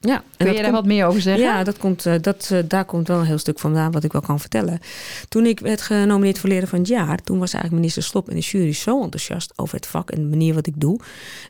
Ja, 0.00 0.22
Kun 0.36 0.52
je 0.52 0.62
daar 0.62 0.72
wat 0.72 0.84
meer 0.86 1.06
over 1.06 1.20
zeggen? 1.20 1.44
Ja, 1.44 1.64
dat 1.64 1.78
komt, 1.78 2.06
eh, 2.06 2.14
dat, 2.20 2.52
daar 2.64 2.84
komt 2.84 3.08
wel 3.08 3.18
een 3.18 3.24
heel 3.26 3.38
stuk 3.38 3.58
vandaan 3.58 3.92
wat 3.92 4.04
ik 4.04 4.12
wel 4.12 4.20
kan 4.20 4.40
vertellen. 4.40 4.80
Toen 5.28 5.46
ik 5.46 5.60
werd 5.60 5.80
genomineerd 5.82 6.38
voor 6.38 6.48
leren 6.48 6.68
van 6.68 6.78
het 6.78 6.88
jaar, 6.88 7.18
toen 7.18 7.38
was 7.38 7.52
eigenlijk 7.52 7.74
minister 7.74 8.02
Slop 8.02 8.28
en 8.28 8.34
de 8.34 8.40
jury 8.40 8.72
zo 8.72 9.02
enthousiast 9.02 9.52
over 9.58 9.74
het 9.76 9.86
vak 9.86 10.10
en 10.10 10.20
de 10.22 10.28
manier 10.28 10.54
wat 10.54 10.66
ik 10.66 10.80
doe. 10.80 11.00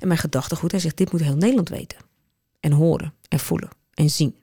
En 0.01 0.09
mijn 0.09 0.21
gedachtegoed, 0.21 0.71
hij 0.71 0.81
zegt, 0.81 0.97
dit 0.97 1.13
moet 1.13 1.21
heel 1.21 1.37
Nederland 1.37 1.69
weten. 1.69 1.99
En 2.61 2.73
horen 2.73 3.15
en 3.29 3.39
voelen 3.39 3.69
en 3.95 4.11
zien. 4.11 4.35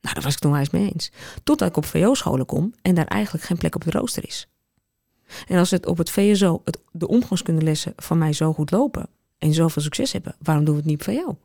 Nou, 0.00 0.14
daar 0.14 0.22
was 0.22 0.32
ik 0.32 0.38
het 0.38 0.44
onwijs 0.44 0.70
mee 0.70 0.92
eens. 0.92 1.10
Totdat 1.42 1.68
ik 1.68 1.76
op 1.76 1.84
VO-scholen 1.84 2.46
kom 2.46 2.74
en 2.82 2.94
daar 2.94 3.06
eigenlijk 3.06 3.44
geen 3.44 3.56
plek 3.56 3.74
op 3.74 3.84
de 3.84 3.90
rooster 3.90 4.26
is. 4.26 4.48
En 5.48 5.58
als 5.58 5.70
het 5.70 5.86
op 5.86 5.98
het 5.98 6.10
VSO, 6.10 6.60
het, 6.64 6.78
de 6.92 7.08
omgangskundelessen 7.08 7.92
van 7.96 8.18
mij 8.18 8.32
zo 8.32 8.52
goed 8.52 8.70
lopen 8.70 9.08
en 9.38 9.54
zoveel 9.54 9.82
succes 9.82 10.12
hebben, 10.12 10.36
waarom 10.42 10.64
doen 10.64 10.74
we 10.74 10.80
het 10.80 10.90
niet 10.90 11.08
op 11.08 11.14
VO? 11.14 11.38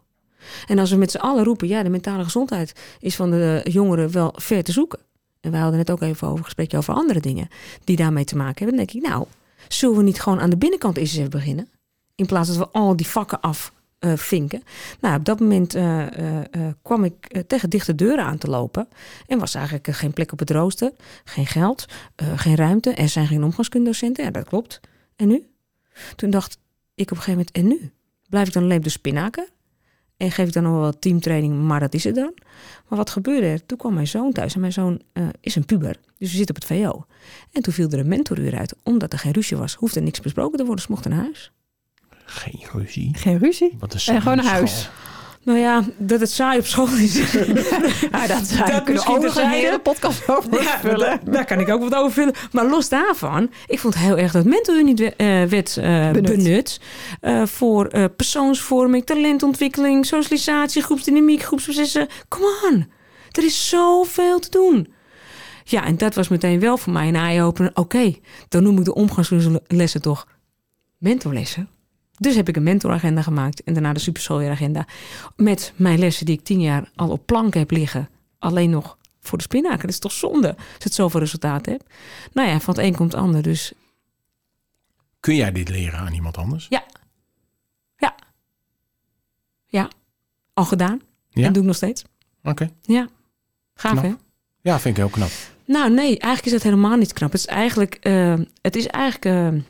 En 0.68 0.80
als 0.80 0.91
we 0.91 0.98
met 0.98 1.12
z'n 1.12 1.18
allen 1.18 1.44
roepen, 1.44 1.68
ja, 1.68 1.84
de 1.84 1.89
mentale 1.89 2.24
gezondheid 2.24 2.74
is 3.00 3.15
van 3.15 3.32
de 3.32 3.62
jongeren 3.63 4.12
wel 4.12 4.34
ver 4.36 4.63
te 4.63 4.72
zoeken. 4.72 5.00
En 5.41 5.52
wij 5.52 5.60
hadden 5.60 5.78
net 5.78 5.91
ook 5.91 6.02
even 6.02 6.28
over 6.28 6.38
een 6.38 6.44
gesprekje 6.44 6.78
over 6.78 6.94
andere 6.94 7.20
dingen 7.20 7.48
die 7.84 7.96
daarmee 7.96 8.26
te 8.26 8.36
maken 8.36 8.58
hebben. 8.58 8.78
Dan 8.78 8.86
denk 8.86 9.04
ik, 9.04 9.12
nou, 9.12 9.26
zullen 9.68 9.98
we 9.98 10.04
niet 10.04 10.22
gewoon 10.22 10.39
aan 10.39 10.50
de 10.50 10.58
binnenkant 10.58 10.98
eens 10.98 11.15
even 11.15 11.30
beginnen? 11.30 11.70
In 12.15 12.26
plaats 12.26 12.48
dat 12.48 12.58
we 12.58 12.70
al 12.70 12.96
die 12.96 13.08
vakken 13.08 13.41
afvinken. 14.12 14.63
nou, 15.00 15.18
op 15.18 15.26
dat 15.26 15.39
moment 15.39 15.76
eh, 15.76 16.02
eh, 16.02 16.38
eh, 16.52 16.74
kwam 16.82 17.04
ik 17.04 17.26
eh, 17.26 17.41
tegen 17.41 17.70
dichte 17.70 17.96
deuren 17.96 18.26
aan 18.26 18.38
te 18.38 18.48
lopen. 18.48 18.88
En 19.28 19.39
was 19.39 19.56
eigenlijk 19.56 19.88
eh, 19.88 19.94
geen 19.94 20.13
plek 20.13 20.32
op 20.32 20.39
het 20.39 20.50
rooster, 20.50 20.91
geen 21.24 21.46
geld, 21.48 21.86
eh, 22.15 22.39
geen 22.39 22.56
ruimte. 22.56 22.91
Er 22.94 23.10
zijn 23.10 23.28
geen 23.28 23.44
omgangskundedocenten. 23.44 24.24
Ja, 24.24 24.32
dat 24.32 24.48
klopt. 24.48 24.80
En 25.15 25.28
nu? 25.28 25.48
Toen 26.15 26.30
dacht 26.30 26.58
ik 26.96 27.12
op 27.12 27.18
een 27.18 27.24
gegeven 27.24 27.32
moment, 27.32 27.52
en 27.52 27.68
nu? 27.68 27.91
Blijf 28.30 28.48
ik 28.48 28.54
dan 28.54 28.63
alleen 28.63 28.78
op 28.78 28.84
de 28.84 28.89
spinnaker? 28.89 29.48
En 30.18 30.32
geef 30.32 30.48
ik 30.48 30.54
dan 30.54 30.63
nog 30.63 30.80
wel 30.80 31.00
teamtraining, 31.00 31.62
maar 31.62 31.80
dat 31.80 31.94
is 31.94 32.04
het 32.04 32.15
dan. 32.15 32.34
Maar 32.88 32.98
wat 32.98 33.10
gebeurde 33.10 33.48
er? 33.48 33.65
Toen 33.65 33.78
kwam 33.78 33.94
mijn 33.94 34.08
zoon 34.08 34.32
thuis. 34.32 34.54
En 34.54 34.60
mijn 34.60 34.74
zoon 34.74 35.02
eh, 35.13 35.28
is 35.41 35.56
een 35.56 35.65
puber. 35.65 35.96
Dus 36.18 36.32
we 36.32 36.38
zitten 36.38 36.56
op 36.56 36.62
het 36.62 36.72
VO. 36.72 37.06
En 37.52 37.62
toen 37.62 37.74
viel 37.74 37.89
er 37.89 38.00
een 38.00 38.08
mentoruur 38.08 38.58
uit. 38.58 38.76
Omdat 38.84 39.13
er 39.13 39.20
geen 39.20 39.32
ruzie 39.32 39.58
was, 39.58 39.74
hoefde 39.74 40.02
niks 40.02 40.20
besproken 40.20 40.58
te 40.58 40.65
worden. 40.65 40.84
Ze 40.84 40.91
mochten 40.91 41.12
naar 41.12 41.20
huis. 41.20 41.52
Geen 42.26 42.64
ruzie. 42.74 43.12
Geen 43.18 43.38
ruzie. 43.38 43.76
Wat 43.80 43.94
En 44.08 44.22
gewoon 44.22 44.38
naar 44.38 44.46
huis. 44.46 44.90
Nou 45.44 45.60
ja, 45.60 45.84
dat 45.98 46.20
het 46.20 46.32
saai 46.32 46.60
op 46.60 46.66
school 46.66 46.88
is. 46.88 47.16
Ja, 48.12 48.28
dat, 48.28 48.48
zou 48.48 48.72
Dat 48.72 48.88
misschien 48.88 49.16
ook 49.16 49.36
een 49.36 49.50
hele 49.50 49.80
podcast 49.80 50.30
over 50.30 50.62
Ja, 50.64 50.80
vullen. 50.80 51.00
daar, 51.00 51.20
daar 51.24 51.46
kan 51.46 51.60
ik 51.60 51.70
ook 51.70 51.82
wat 51.82 51.96
over 51.96 52.12
vullen. 52.12 52.34
Maar 52.52 52.66
los 52.70 52.90
daarvan, 52.90 53.52
ik 53.68 53.80
vond 53.80 53.96
heel 53.98 54.18
erg 54.18 54.32
dat 54.32 54.46
mentoruur 54.46 54.84
niet 54.84 55.02
eh, 55.02 55.44
werd 55.44 55.78
eh, 55.78 56.12
Benut. 56.12 56.22
benut. 56.36 56.80
eh, 57.22 57.46
voor 57.46 58.10
persoonsvorming, 58.10 59.06
talentontwikkeling, 59.06 60.06
socialisatie, 60.06 60.82
groepsdynamiek, 60.84 61.42
groepsprocessen. 61.44 62.08
Come 62.28 62.70
on, 62.72 62.88
er 63.32 63.44
is 63.44 63.70
zoveel 63.70 64.40
te 64.40 64.50
doen. 64.50 64.94
Ja, 65.64 65.86
en 65.86 65.98
dat 65.98 66.16
was 66.16 66.28
meteen 66.28 66.60
wel 66.60 66.78
voor 66.78 66.94
mij 66.94 67.08
een 67.08 67.16
eye-opener. 67.16 67.72
Oké, 67.74 68.16
dan 68.50 68.64
noem 68.64 68.78
ik 68.78 68.86
de 68.86 68.94
omgangslessen 68.94 70.02
toch 70.02 70.28
mentorlessen. 70.98 71.70
Dus 72.17 72.36
heb 72.36 72.49
ik 72.49 72.56
een 72.56 72.63
mentoragenda 72.63 73.21
gemaakt 73.21 73.63
en 73.63 73.73
daarna 73.73 73.93
de 73.93 73.99
superschooljaaragenda. 73.99 74.88
Met 75.36 75.73
mijn 75.75 75.99
lessen 75.99 76.25
die 76.25 76.36
ik 76.38 76.43
tien 76.43 76.62
jaar 76.62 76.91
al 76.95 77.10
op 77.10 77.25
planken 77.25 77.60
heb 77.60 77.71
liggen. 77.71 78.10
Alleen 78.39 78.69
nog 78.69 78.97
voor 79.19 79.38
de 79.38 79.43
spinnaker. 79.43 79.82
Dat 79.82 79.89
is 79.89 79.99
toch 79.99 80.12
zonde 80.12 80.56
als 80.56 80.84
het 80.84 80.93
zoveel 80.93 81.19
resultaat 81.19 81.65
hebt. 81.65 81.84
Nou 82.34 82.49
ja, 82.49 82.60
van 82.60 82.73
het 82.75 82.84
een 82.84 82.95
komt 82.95 83.12
het 83.12 83.21
ander. 83.21 83.41
Dus 83.41 83.73
Kun 85.19 85.36
jij 85.36 85.51
dit 85.51 85.69
leren 85.69 85.99
aan 85.99 86.13
iemand 86.13 86.38
anders? 86.38 86.67
al 90.56 90.65
gedaan. 90.65 91.01
Ja? 91.30 91.45
En 91.45 91.54
doe 91.54 91.62
ik 91.62 91.67
nog 91.67 91.75
steeds. 91.75 92.04
Oké. 92.43 92.69
Ja, 92.82 93.08
gaaf 93.75 93.91
Knap. 93.91 94.04
hè? 94.04 94.13
Ja, 94.62 94.80
vind 94.80 94.97
ik 94.97 95.04
heel 95.04 95.12
knap. 95.12 95.30
Nou 95.65 95.89
nee, 95.93 96.08
eigenlijk 96.08 96.45
is 96.45 96.51
dat 96.51 96.63
helemaal 96.63 96.95
niet 96.95 97.13
knap. 97.13 97.32
Het 97.32 97.39
is 97.39 97.47
eigenlijk, 97.47 97.95
eh, 97.95 98.34
het 98.62 98.75
is 98.75 98.88
eigenlijk 98.88 99.25
eh, 99.25 99.62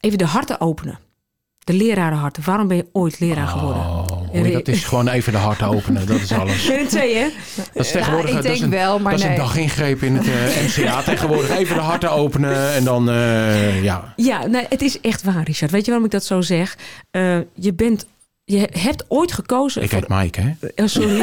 even 0.00 0.18
de 0.18 0.26
harten 0.26 0.60
openen. 0.60 0.98
De 1.68 1.74
lerarenharten. 1.74 2.42
Waarom 2.44 2.68
ben 2.68 2.76
je 2.76 2.86
ooit 2.92 3.20
leraar 3.20 3.46
geworden? 3.46 3.82
Oh, 3.82 4.06
hoor 4.06 4.46
je, 4.46 4.52
dat 4.52 4.68
is 4.68 4.84
gewoon 4.84 5.08
even 5.08 5.32
de 5.32 5.38
hart 5.38 5.62
openen. 5.62 6.06
Dat 6.06 6.20
is 6.20 6.32
alles. 6.32 6.70
Twee 6.88 7.16
hè? 7.16 7.28
Dat 7.72 7.84
is 7.84 7.90
tegenwoordig 7.90 8.30
ik 8.30 8.36
dat 8.36 8.44
is 8.44 8.50
denk 8.50 8.62
een, 8.62 8.78
wel, 8.78 8.98
maar 8.98 9.12
dat 9.12 9.20
is 9.20 9.26
een 9.26 9.34
dagingreep 9.36 10.02
in 10.02 10.16
het 10.16 10.26
eh, 10.26 10.84
MCA. 10.84 11.02
Tegenwoordig 11.12 11.50
even 11.50 11.74
de 11.74 11.80
harten 11.80 12.10
openen 12.10 12.74
en 12.74 12.84
dan, 12.84 13.10
eh, 13.10 13.82
ja. 13.82 14.12
Ja, 14.16 14.46
nee, 14.46 14.66
het 14.68 14.82
is 14.82 15.00
echt 15.00 15.22
waar 15.22 15.42
Richard. 15.42 15.70
Weet 15.70 15.80
je 15.80 15.86
waarom 15.86 16.04
ik 16.06 16.12
dat 16.12 16.24
zo 16.24 16.40
zeg? 16.40 16.78
Eh, 17.10 17.38
je 17.54 17.74
bent, 17.74 18.06
je 18.44 18.68
hebt 18.72 19.04
ooit 19.08 19.32
gekozen... 19.32 19.82
Ik 19.82 19.90
voor- 19.90 19.98
heet 19.98 20.08
Mike, 20.08 20.40
hè? 20.40 20.82
Oh, 20.82 20.88
sorry. 20.88 21.16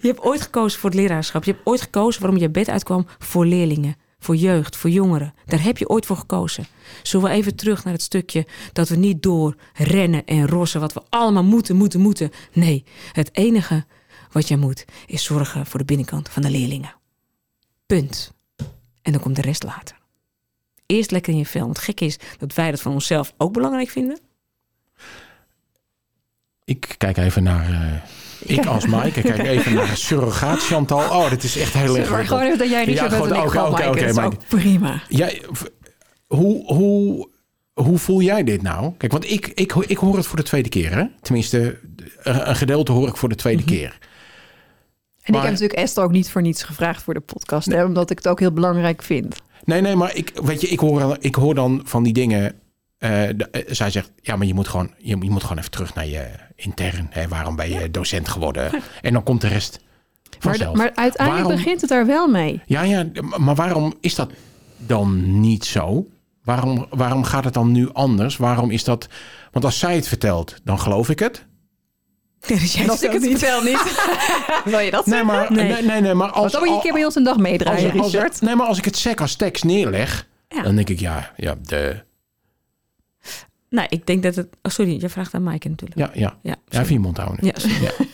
Je 0.00 0.08
hebt 0.08 0.20
ooit 0.20 0.40
gekozen 0.40 0.80
voor 0.80 0.90
het 0.90 0.98
leraarschap. 0.98 1.44
Je 1.44 1.50
hebt 1.52 1.66
ooit 1.66 1.80
gekozen 1.80 2.20
waarom 2.22 2.40
je 2.40 2.50
bed 2.50 2.68
uitkwam 2.68 3.06
voor 3.18 3.46
leerlingen, 3.46 3.96
voor 4.22 4.36
jeugd, 4.36 4.76
voor 4.76 4.90
jongeren. 4.90 5.34
Daar 5.46 5.62
heb 5.62 5.78
je 5.78 5.88
ooit 5.88 6.06
voor 6.06 6.16
gekozen. 6.16 6.66
Zullen 7.02 7.28
we 7.28 7.34
even 7.34 7.56
terug 7.56 7.84
naar 7.84 7.92
het 7.92 8.02
stukje 8.02 8.46
dat 8.72 8.88
we 8.88 8.96
niet 8.96 9.22
door 9.22 9.56
rennen 9.74 10.24
en 10.24 10.46
rossen, 10.46 10.80
wat 10.80 10.92
we 10.92 11.02
allemaal 11.08 11.44
moeten, 11.44 11.76
moeten, 11.76 12.00
moeten. 12.00 12.30
Nee, 12.52 12.84
het 13.12 13.36
enige 13.36 13.84
wat 14.30 14.48
je 14.48 14.56
moet 14.56 14.84
is 15.06 15.24
zorgen 15.24 15.66
voor 15.66 15.78
de 15.78 15.84
binnenkant 15.84 16.28
van 16.28 16.42
de 16.42 16.50
leerlingen. 16.50 16.94
Punt. 17.86 18.32
En 19.02 19.12
dan 19.12 19.20
komt 19.20 19.36
de 19.36 19.42
rest 19.42 19.62
later. 19.62 19.96
Eerst 20.86 21.10
lekker 21.10 21.32
in 21.32 21.38
je 21.38 21.46
vel. 21.46 21.64
Want 21.64 21.78
gek 21.78 22.00
is 22.00 22.18
dat 22.38 22.54
wij 22.54 22.70
dat 22.70 22.80
van 22.80 22.92
onszelf 22.92 23.34
ook 23.36 23.52
belangrijk 23.52 23.88
vinden. 23.88 24.18
Ik 26.64 26.94
kijk 26.98 27.16
even 27.16 27.42
naar... 27.42 27.70
eh, 27.70 28.02
ik 28.46 28.66
als 28.66 28.86
Mike, 28.86 29.06
ik 29.20 29.24
kijk 29.24 29.38
even 29.56 29.74
naar 29.74 29.96
surrogaat 29.96 30.58
Chantal. 30.62 30.98
Oh, 30.98 31.30
dit 31.30 31.42
is 31.44 31.56
echt 31.58 31.72
heel 31.72 31.96
erg. 31.96 32.10
Maar 32.10 32.26
gewoon 32.26 32.42
even 32.42 32.58
dat 32.58 32.68
jij 32.70 32.84
niet 32.84 32.96
Ja, 32.96 33.02
zo 33.10 33.20
bent 33.28 33.32
oké, 33.44 33.60
oké, 33.60 34.12
Maaike. 34.12 34.36
oké, 34.36 34.36
prima. 34.48 35.02
Jij, 35.08 35.42
hoe, 36.26 36.64
hoe, 36.74 37.28
hoe 37.72 37.98
voel 37.98 38.20
jij 38.22 38.44
dit 38.44 38.62
nou? 38.62 38.92
Kijk, 38.98 39.12
want 39.12 39.30
ik, 39.30 39.46
ik, 39.46 39.74
ik 39.74 39.96
hoor 39.96 40.16
het 40.16 40.26
voor 40.26 40.36
de 40.36 40.42
tweede 40.42 40.68
keer, 40.68 40.94
hè? 40.94 41.04
Tenminste, 41.20 41.78
een 42.22 42.56
gedeelte 42.56 42.92
hoor 42.92 43.08
ik 43.08 43.16
voor 43.16 43.28
de 43.28 43.34
tweede 43.34 43.64
keer. 43.64 43.98
En 45.22 45.32
Maar- 45.32 45.40
ik 45.42 45.48
heb 45.50 45.52
natuurlijk 45.60 45.78
Esther 45.80 46.04
ook 46.04 46.12
niet 46.12 46.30
voor 46.30 46.42
niets 46.42 46.62
gevraagd 46.62 47.02
voor 47.02 47.14
de 47.14 47.20
podcast. 47.20 47.66
Hè, 47.72 47.84
omdat 47.84 48.10
ik 48.10 48.16
het 48.16 48.28
ook 48.28 48.40
heel 48.40 48.52
belangrijk 48.52 49.02
vind. 49.02 49.36
Nee, 49.64 49.80
nee, 49.80 49.96
maar 49.96 50.16
ik, 50.16 50.30
weet 50.42 50.60
je, 50.60 50.66
ik, 50.68 50.78
hoor, 50.78 51.16
ik 51.20 51.34
hoor 51.34 51.54
dan 51.54 51.80
van 51.84 52.02
die 52.02 52.12
dingen. 52.12 52.54
Eh, 53.02 53.28
de- 53.36 53.48
eh, 53.50 53.62
zij 53.74 53.90
zegt, 53.90 54.10
ja, 54.20 54.36
maar 54.36 54.46
je 54.46 54.54
moet, 54.54 54.68
gewoon, 54.68 54.90
je, 54.98 55.16
je 55.20 55.30
moet 55.30 55.42
gewoon 55.42 55.58
even 55.58 55.70
terug 55.70 55.94
naar 55.94 56.06
je 56.06 56.26
intern. 56.56 57.06
Hè? 57.10 57.28
Waarom 57.28 57.56
ben 57.56 57.70
je 57.70 57.90
docent 57.90 58.28
geworden? 58.28 58.70
En 59.02 59.12
dan 59.12 59.22
komt 59.22 59.40
de 59.40 59.48
rest 59.48 59.78
Maar, 60.30 60.38
vanzelf. 60.40 60.76
maar 60.76 60.92
uiteindelijk 60.94 61.44
Waarom- 61.46 61.62
begint 61.64 61.80
het 61.80 61.90
daar 61.90 62.06
wel 62.06 62.28
mee. 62.28 62.60
Ja, 62.66 62.82
ja, 62.82 63.06
maar 63.38 63.54
waarom 63.54 63.94
is 64.00 64.14
dat 64.14 64.30
dan 64.76 65.40
niet 65.40 65.64
zo? 65.64 66.06
Waarom, 66.44 66.86
waarom 66.90 67.24
gaat 67.24 67.44
het 67.44 67.54
dan 67.54 67.72
nu 67.72 67.92
anders? 67.92 68.36
Waarom 68.36 68.70
is 68.70 68.84
dat... 68.84 69.06
Want 69.52 69.64
als 69.64 69.78
zij 69.78 69.94
het 69.94 70.08
vertelt, 70.08 70.54
dan 70.64 70.78
geloof 70.78 71.08
ik 71.08 71.18
het. 71.18 71.46
Ja, 72.40 72.56
dus 72.56 72.72
jij 72.72 72.82
En 72.84 72.90
als 72.90 73.02
ik 73.02 73.12
het 73.12 73.22
vertel 73.28 73.62
niet. 73.62 74.06
Wil 74.64 74.78
je 74.78 74.90
dat 74.90 75.06
Nee, 75.06 75.22
maar, 75.24 75.52
Nee. 75.52 75.72
nee. 75.72 75.82
Nee, 75.82 76.00
nee, 76.00 76.14
maar 76.14 76.30
als, 76.30 76.52
dan 76.52 76.60
moet 76.60 76.68
je 76.70 76.74
een 76.76 76.80
keer 76.82 76.92
bij 76.92 77.04
ons 77.04 77.14
een 77.14 77.24
dag 77.24 77.36
meedraaien, 77.36 77.90
als, 77.92 78.00
als, 78.00 78.12
Richard. 78.12 78.40
nee, 78.40 78.54
maar 78.56 78.66
als 78.66 78.78
ik 78.78 78.84
het 78.84 78.96
sec 78.96 79.20
als 79.20 79.34
tekst 79.36 79.64
neerleg, 79.64 80.26
Ja. 80.48 80.62
dan 80.62 80.74
denk 80.76 80.88
ik, 80.88 81.00
ja, 81.00 81.32
ja, 81.36 81.54
de, 81.62 82.02
Nou, 83.72 83.86
ik 83.90 84.06
denk 84.06 84.22
dat 84.22 84.34
het... 84.34 84.46
Oh, 84.62 84.72
sorry, 84.72 85.00
je 85.00 85.08
vraagt 85.08 85.34
aan 85.34 85.42
Maaike 85.42 85.68
natuurlijk. 85.68 86.00
ja, 86.00 86.10
ja. 86.42 86.56
Ja, 86.68 86.84
Ja, 86.88 86.98
mond 87.00 87.16
houden. 87.16 87.46
Ja, 87.46 87.52
sorry. 87.56 87.76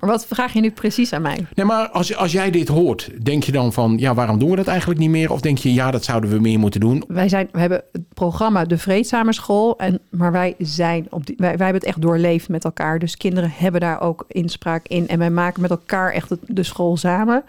Maar 0.00 0.10
wat 0.10 0.26
vraag 0.26 0.52
je 0.52 0.60
nu 0.60 0.70
precies 0.70 1.12
aan 1.12 1.22
mij? 1.22 1.46
Nee, 1.54 1.66
maar 1.66 1.88
als, 1.88 2.16
als 2.16 2.32
jij 2.32 2.50
dit 2.50 2.68
hoort, 2.68 3.10
denk 3.24 3.42
je 3.42 3.52
dan 3.52 3.72
van, 3.72 3.98
ja, 3.98 4.14
waarom 4.14 4.38
doen 4.38 4.50
we 4.50 4.56
dat 4.56 4.66
eigenlijk 4.66 5.00
niet 5.00 5.10
meer? 5.10 5.32
Of 5.32 5.40
denk 5.40 5.58
je, 5.58 5.72
ja, 5.72 5.90
dat 5.90 6.04
zouden 6.04 6.30
we 6.30 6.38
meer 6.38 6.58
moeten 6.58 6.80
doen? 6.80 7.04
Wij, 7.08 7.28
zijn, 7.28 7.48
we 7.52 7.58
hebben 7.60 7.82
het 7.92 8.02
programma 8.14 8.64
De 8.64 8.78
Vreedzame 8.78 9.32
School. 9.32 9.78
En, 9.78 10.00
maar 10.10 10.32
wij, 10.32 10.54
zijn 10.58 11.06
op 11.10 11.26
die, 11.26 11.34
wij, 11.38 11.56
wij 11.56 11.66
hebben 11.66 11.82
het 11.82 11.84
echt 11.94 12.02
doorleefd 12.02 12.48
met 12.48 12.64
elkaar. 12.64 12.98
Dus 12.98 13.16
kinderen 13.16 13.50
hebben 13.54 13.80
daar 13.80 14.00
ook 14.00 14.24
inspraak 14.28 14.86
in. 14.88 15.08
En 15.08 15.18
wij 15.18 15.30
maken 15.30 15.60
met 15.62 15.70
elkaar 15.70 16.12
echt 16.12 16.28
het- 16.30 16.40
de 16.46 16.62
school 16.62 16.96
samen. 16.96 17.44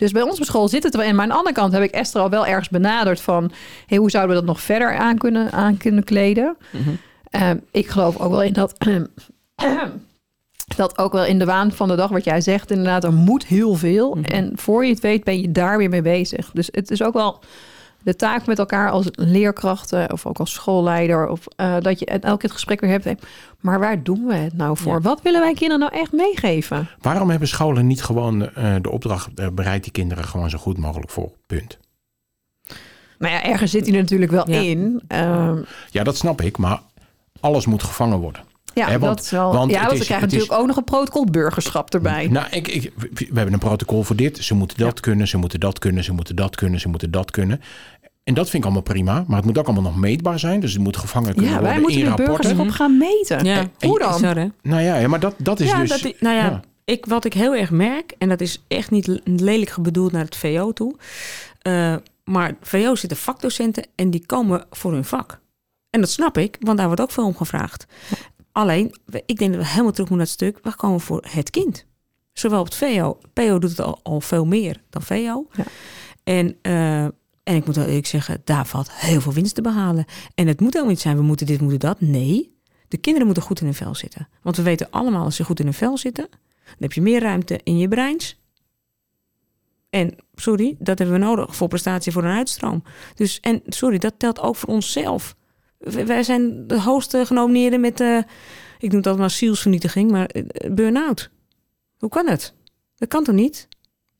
Dus 0.00 0.12
bij 0.12 0.22
ons 0.22 0.38
op 0.38 0.44
school 0.44 0.68
zit 0.68 0.82
het 0.82 0.96
wel 0.96 1.04
in. 1.04 1.14
Maar 1.14 1.22
aan 1.22 1.30
de 1.30 1.36
andere 1.36 1.54
kant 1.54 1.72
heb 1.72 1.82
ik 1.82 1.90
Esther 1.90 2.20
al 2.20 2.30
wel 2.30 2.46
ergens 2.46 2.68
benaderd 2.68 3.20
van... 3.20 3.52
Hey, 3.86 3.98
hoe 3.98 4.10
zouden 4.10 4.34
we 4.34 4.40
dat 4.40 4.50
nog 4.50 4.60
verder 4.60 4.96
aan 4.96 5.18
kunnen, 5.18 5.52
aan 5.52 5.76
kunnen 5.76 6.04
kleden? 6.04 6.56
Ehm, 7.30 7.56
ik 7.70 7.88
geloof 7.88 8.18
ook 8.18 8.30
wel 8.30 8.42
in 8.42 8.52
dat... 8.52 8.74
dat 10.76 10.98
ook 10.98 11.12
wel 11.12 11.24
in 11.24 11.38
de 11.38 11.44
waan 11.44 11.72
van 11.72 11.88
de 11.88 11.94
dag, 11.94 12.10
wat 12.10 12.24
jij 12.24 12.40
zegt, 12.40 12.70
inderdaad, 12.70 13.04
er 13.04 13.12
moet 13.12 13.46
heel 13.46 13.74
veel. 13.74 14.18
En 14.22 14.52
voor 14.54 14.84
je 14.84 14.90
het 14.90 15.00
weet, 15.00 15.24
ben 15.24 15.40
je 15.40 15.52
daar 15.52 15.78
weer 15.78 15.88
mee 15.88 16.02
bezig. 16.02 16.50
Dus 16.52 16.68
het 16.70 16.90
is 16.90 17.02
ook 17.02 17.14
wel 17.14 17.40
de 18.02 18.16
taak 18.16 18.46
met 18.46 18.58
elkaar 18.58 18.90
als 18.90 19.06
leerkrachten 19.10 20.12
of 20.12 20.26
ook 20.26 20.38
als 20.38 20.52
schoolleider. 20.52 21.28
Of 21.28 21.40
uh, 21.56 21.76
dat 21.80 21.98
je 21.98 22.06
elke 22.06 22.20
keer 22.26 22.36
het 22.40 22.52
gesprek 22.52 22.80
weer 22.80 22.90
hebt. 22.90 23.26
Maar 23.60 23.78
waar 23.80 24.02
doen 24.02 24.26
we 24.26 24.34
het 24.34 24.56
nou 24.56 24.76
voor? 24.76 24.92
Ja. 24.94 25.00
Wat 25.00 25.22
willen 25.22 25.40
wij 25.40 25.54
kinderen 25.54 25.78
nou 25.78 25.92
echt 26.02 26.12
meegeven? 26.12 26.88
Waarom 27.00 27.30
hebben 27.30 27.48
scholen 27.48 27.86
niet 27.86 28.02
gewoon 28.02 28.50
eh, 28.54 28.74
de 28.82 28.90
opdracht, 28.90 29.28
eh, 29.34 29.48
bereid 29.52 29.82
die 29.82 29.92
kinderen 29.92 30.24
gewoon 30.24 30.50
zo 30.50 30.58
goed 30.58 30.78
mogelijk 30.78 31.10
voor? 31.10 31.30
Punt. 31.46 31.78
Nou 33.18 33.32
ja, 33.32 33.42
ergens 33.44 33.70
zit 33.70 33.86
hij 33.86 33.94
er 33.94 34.00
natuurlijk 34.00 34.30
wel 34.30 34.50
Ja. 34.50 34.60
in. 34.60 35.02
Ehm, 35.08 35.58
Ja, 35.90 36.02
dat 36.04 36.16
snap 36.16 36.40
ik, 36.40 36.58
maar 36.58 36.80
alles 37.40 37.66
moet 37.66 37.82
gevangen 37.82 38.18
worden. 38.18 38.42
Ja, 38.74 38.86
want- 38.98 39.00
dat 39.16 39.20
is 39.20 39.30
wel. 39.30 39.52
want 39.52 39.70
ja, 39.70 39.76
het 39.76 39.86
want 39.86 39.92
is- 39.92 39.98
we 39.98 40.04
krijgen 40.04 40.26
is- 40.26 40.32
natuurlijk 40.32 40.60
ook 40.60 40.66
nog 40.66 40.76
een 40.76 40.84
protocol 40.84 41.24
burgerschap 41.24 41.94
erbij. 41.94 42.28
Nou, 42.28 42.46
ik, 42.50 42.68
ik, 42.68 42.92
we 43.10 43.24
hebben 43.34 43.52
een 43.52 43.58
protocol 43.58 44.02
voor 44.02 44.16
dit. 44.16 44.38
Ze 44.38 44.54
moeten 44.54 44.78
dat 44.78 45.00
kunnen, 45.00 45.28
ze 45.28 45.36
moeten 45.36 45.60
dat 45.60 45.78
kunnen, 45.78 46.04
ze 46.04 46.12
moeten 46.12 46.36
dat 46.36 46.56
kunnen, 46.56 46.80
ze 46.80 46.88
moeten 46.88 47.10
dat 47.10 47.30
kunnen. 47.30 47.60
En 48.24 48.34
dat 48.34 48.44
vind 48.50 48.56
ik 48.56 48.64
allemaal 48.64 48.82
prima, 48.82 49.24
maar 49.26 49.36
het 49.36 49.46
moet 49.46 49.58
ook 49.58 49.64
allemaal 49.66 49.82
nog 49.92 49.96
meetbaar 50.00 50.38
zijn. 50.38 50.60
Dus 50.60 50.72
het 50.72 50.82
moet 50.82 50.96
gevangen 50.96 51.34
kunnen 51.34 51.44
ja, 51.44 51.50
worden 51.50 51.70
wij 51.72 51.80
moeten 51.80 51.98
in 51.98 52.04
de 52.04 52.10
rapporten. 52.10 52.42
burgerschap 52.56 52.70
gaan 52.76 52.98
meten. 52.98 53.44
Ja, 53.44 53.56
en- 53.78 53.88
Hoe 53.88 53.98
dan? 53.98 54.18
Sorry. 54.18 54.52
Nou 54.62 54.82
ja, 54.82 54.96
ja, 54.96 55.08
maar 55.08 55.20
dat, 55.20 55.34
dat 55.38 55.60
is 55.60 55.68
ja, 55.70 55.78
dus... 55.80 55.88
dat, 56.02 56.20
nou 56.20 56.36
ja, 56.36 56.44
ja. 56.44 56.60
ik, 56.84 57.06
wat 57.06 57.24
ik 57.24 57.32
heel 57.32 57.54
erg 57.54 57.70
merk, 57.70 58.14
en 58.18 58.28
dat 58.28 58.40
is 58.40 58.62
echt 58.68 58.90
niet 58.90 59.20
lelijk 59.24 59.74
bedoeld 59.80 60.12
naar 60.12 60.24
het 60.24 60.36
VO 60.36 60.72
toe. 60.72 60.96
eh, 61.58 61.94
maar 62.24 62.54
VO 62.62 62.94
zitten 62.94 63.18
vakdocenten 63.18 63.86
en 63.94 64.10
die 64.10 64.26
komen 64.26 64.64
voor 64.70 64.92
hun 64.92 65.04
vak. 65.04 65.40
En 65.90 66.00
dat 66.00 66.10
snap 66.10 66.38
ik, 66.38 66.56
want 66.60 66.76
daar 66.78 66.86
wordt 66.86 67.00
ook 67.00 67.10
veel 67.10 67.24
om 67.26 67.36
gevraagd. 67.36 67.86
Alleen, 68.52 68.94
we- 69.04 69.22
ik 69.26 69.38
denk 69.38 69.52
dat 69.52 69.62
we 69.62 69.68
helemaal 69.68 69.92
terug 69.92 70.08
moeten 70.10 70.16
naar 70.16 70.26
het 70.26 70.28
stuk. 70.54 70.58
We 70.62 70.76
komen 70.76 71.00
voor 71.00 71.24
het 71.28 71.50
kind. 71.50 71.86
Zowel 72.32 72.60
op 72.60 72.64
het 72.64 72.74
VO. 72.74 73.18
PO 73.32 73.58
doet 73.58 73.70
het 73.70 73.80
al, 73.80 74.00
al 74.02 74.20
veel 74.20 74.46
meer 74.46 74.82
dan 74.90 75.02
VO. 75.02 75.46
Ja. 75.52 75.64
En, 76.24 76.56
eh, 76.62 77.02
en 77.42 77.56
ik 77.56 77.66
moet 77.66 77.76
wel 77.76 77.86
eerlijk 77.86 78.06
zeggen, 78.06 78.40
daar 78.44 78.66
valt 78.66 78.92
heel 78.92 79.20
veel 79.20 79.32
winst 79.32 79.54
te 79.54 79.62
behalen. 79.62 80.04
En 80.34 80.46
het 80.46 80.60
moet 80.60 80.72
helemaal 80.72 80.92
niet 80.94 81.02
zijn, 81.02 81.16
we 81.16 81.22
moeten 81.22 81.46
dit, 81.46 81.60
moeten 81.60 81.78
dat. 81.80 82.00
Nee, 82.00 82.54
de 82.88 82.96
kinderen 82.96 83.26
moeten 83.26 83.44
goed 83.44 83.58
in 83.60 83.64
hun 83.66 83.74
vel 83.74 83.94
zitten. 83.94 84.28
Want 84.42 84.56
we 84.56 84.62
weten 84.62 84.90
allemaal, 84.90 85.24
als 85.24 85.36
ze 85.36 85.44
goed 85.44 85.58
in 85.58 85.64
hun 85.64 85.74
vel 85.74 85.98
zitten... 85.98 86.26
dan 86.30 86.76
heb 86.78 86.92
je 86.92 87.00
meer 87.02 87.20
ruimte 87.20 87.60
in 87.62 87.78
je 87.78 87.88
breins. 87.88 88.38
En 89.90 90.16
sorry, 90.34 90.76
dat 90.78 90.98
hebben 90.98 91.18
we 91.18 91.24
nodig 91.24 91.56
voor 91.56 91.68
prestatie 91.68 92.12
voor 92.12 92.24
een 92.24 92.36
uitstroom. 92.36 92.82
Dus, 93.14 93.40
en 93.40 93.62
sorry, 93.66 93.98
dat 93.98 94.14
telt 94.16 94.40
ook 94.40 94.56
voor 94.56 94.68
onszelf. 94.68 95.36
Wij 95.80 96.22
zijn 96.22 96.66
de 96.66 96.80
hoogste 96.80 97.26
genomineerden 97.26 97.80
met, 97.80 98.00
eh, 98.00 98.16
ik 98.78 98.88
noem 98.88 98.96
het 98.96 99.06
altijd 99.06 99.16
maar 99.16 99.30
zielsvernietiging, 99.30 100.10
maar 100.10 100.26
eh, 100.26 100.70
burn-out. 100.70 101.30
Hoe 101.98 102.08
kan 102.08 102.28
het? 102.28 102.54
Dat 102.96 103.08
kan 103.08 103.24
toch 103.24 103.34
niet? 103.34 103.68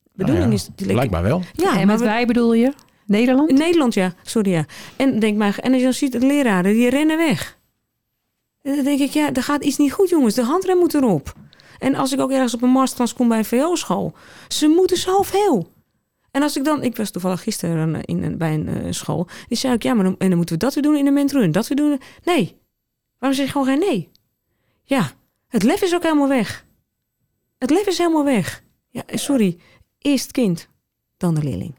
De 0.03 0.11
bedoeling 0.13 0.47
Nou 0.47 0.61
ja, 0.67 0.73
is... 0.77 0.87
Blijkbaar 0.87 1.23
wel. 1.23 1.43
Ja, 1.53 1.71
en 1.71 1.87
maar 1.87 1.87
met 1.87 2.01
wij 2.01 2.27
bedoel 2.27 2.55
je? 2.55 2.73
Nederland? 3.07 3.49
in 3.49 3.55
Nederland, 3.55 3.95
ja. 3.95 4.15
Sorry, 4.23 4.51
ja. 4.51 4.65
En 4.97 5.19
denk 5.19 5.37
maar, 5.37 5.59
en 5.59 5.69
als 5.69 5.79
je 5.79 5.85
dan 5.85 5.95
ziet 5.95 6.13
de 6.13 6.19
leraren, 6.19 6.73
die 6.73 6.89
rennen 6.89 7.17
weg. 7.17 7.59
En 8.63 8.75
dan 8.75 8.85
denk 8.85 9.01
ik, 9.01 9.11
ja, 9.11 9.33
er 9.33 9.43
gaat 9.43 9.65
iets 9.65 9.77
niet 9.77 9.93
goed, 9.93 10.09
jongens. 10.09 10.35
De 10.35 10.43
handrem 10.43 10.79
moet 10.79 10.95
erop. 10.95 11.35
En 11.79 11.95
als 11.95 12.13
ik 12.13 12.21
ook 12.21 12.31
ergens 12.31 12.55
op 12.55 12.63
een 12.63 12.71
masterclass 12.71 13.15
kom 13.15 13.29
bij 13.29 13.39
een 13.39 13.45
VO-school, 13.45 14.13
ze 14.49 14.69
moeten 14.69 14.97
zoveel. 14.97 15.70
En 16.31 16.43
als 16.43 16.57
ik 16.57 16.65
dan, 16.65 16.83
ik 16.83 16.97
was 16.97 17.11
toevallig 17.11 17.43
gisteren 17.43 17.95
eh, 17.95 18.01
in, 18.05 18.23
een- 18.23 18.39
bij 18.39 18.55
een 18.55 18.69
eh, 18.69 18.93
school, 18.93 19.29
die 19.49 19.59
zei 19.59 19.75
ik, 19.75 19.83
ja, 19.83 19.95
maar 19.95 20.05
dan, 20.05 20.15
en 20.19 20.29
dan 20.29 20.37
moeten 20.37 20.55
we 20.59 20.65
dat 20.65 20.75
weer 20.75 20.83
doen 20.83 20.97
in 20.97 21.05
de 21.05 21.11
mentor 21.11 21.43
en 21.43 21.53
dat 21.53 21.69
weer 21.69 21.77
doen. 21.77 22.01
Nee. 22.25 22.59
Waarom 23.19 23.39
zeg 23.39 23.47
je 23.47 23.53
gewoon 23.53 23.67
geen 23.67 23.79
nee? 23.79 24.09
Ja, 24.85 25.11
het 25.49 25.63
lef 25.63 25.83
is 25.83 25.95
ook 25.95 26.03
helemaal 26.03 26.29
weg. 26.29 26.65
Het 27.59 27.71
lef 27.71 27.87
is 27.87 27.99
helemaal 27.99 28.25
weg. 28.25 28.63
Ja, 28.89 29.03
sorry. 29.07 29.59
Eerst 29.99 30.31
kind, 30.31 30.69
dan 31.17 31.35
de 31.35 31.43
leerling. 31.43 31.75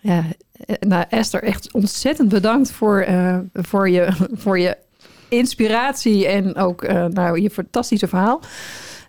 Ja, 0.00 0.24
eh, 0.52 0.76
nou 0.80 1.04
Esther, 1.08 1.42
echt 1.42 1.72
ontzettend 1.72 2.28
bedankt 2.28 2.70
voor, 2.70 3.00
eh, 3.00 3.38
voor, 3.52 3.88
je, 3.88 4.08
voor 4.42 4.58
je 4.58 4.76
inspiratie 5.28 6.26
en 6.26 6.54
ook 6.56 6.82
eh, 6.82 7.04
nou, 7.06 7.40
je 7.40 7.50
fantastische 7.50 8.08
verhaal. 8.08 8.40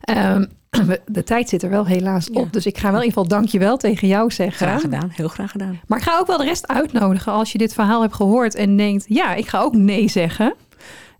Ehm, 0.01 0.39
we- 0.39 0.47
de 1.05 1.23
tijd 1.23 1.49
zit 1.49 1.63
er 1.63 1.69
wel 1.69 1.85
helaas 1.85 2.29
op, 2.29 2.35
Ja. 2.35 2.47
dus 2.51 2.65
ik 2.65 2.77
ga 2.77 2.91
wel 2.91 2.99
in 3.01 3.05
ieder 3.05 3.21
geval 3.21 3.37
dankjewel 3.39 3.77
tegen 3.77 4.07
jou 4.07 4.31
zeggen. 4.31 4.67
Graag 4.67 4.81
gedaan, 4.81 5.09
heel 5.13 5.27
graag 5.27 5.51
gedaan. 5.51 5.79
Maar 5.87 5.97
ik 5.97 6.03
ga 6.03 6.19
ook 6.19 6.27
wel 6.27 6.37
de 6.37 6.43
rest 6.43 6.67
uitnodigen 6.67 7.31
als 7.31 7.51
je 7.51 7.57
dit 7.57 7.73
verhaal 7.73 8.01
hebt 8.01 8.13
gehoord 8.13 8.55
en 8.55 8.77
denkt, 8.77 9.05
ja, 9.07 9.33
ik 9.33 9.47
ga 9.47 9.59
ook 9.59 9.75
nee 9.75 10.07
zeggen. 10.09 10.53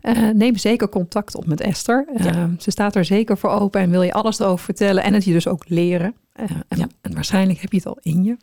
Eh, 0.00 0.28
neem 0.28 0.56
zeker 0.56 0.88
contact 0.88 1.34
op 1.34 1.46
met 1.46 1.60
Esther. 1.60 2.06
Eh, 2.14 2.24
Ja. 2.24 2.50
Ze 2.58 2.70
staat 2.70 2.96
er 2.96 3.04
zeker 3.04 3.38
voor 3.38 3.50
open 3.50 3.80
en 3.80 3.90
wil 3.90 4.02
je 4.02 4.12
alles 4.12 4.38
erover 4.38 4.64
vertellen 4.64 5.02
en 5.02 5.14
het 5.14 5.24
je 5.24 5.32
dus 5.32 5.48
ook 5.48 5.64
leren. 5.68 6.14
Eh, 6.32 6.44
en, 6.68 6.78
Ja. 6.78 6.86
en 7.00 7.14
waarschijnlijk 7.14 7.60
heb 7.60 7.70
je 7.70 7.76
het 7.76 7.86
al 7.86 7.98
in 8.02 8.24
je. 8.24 8.36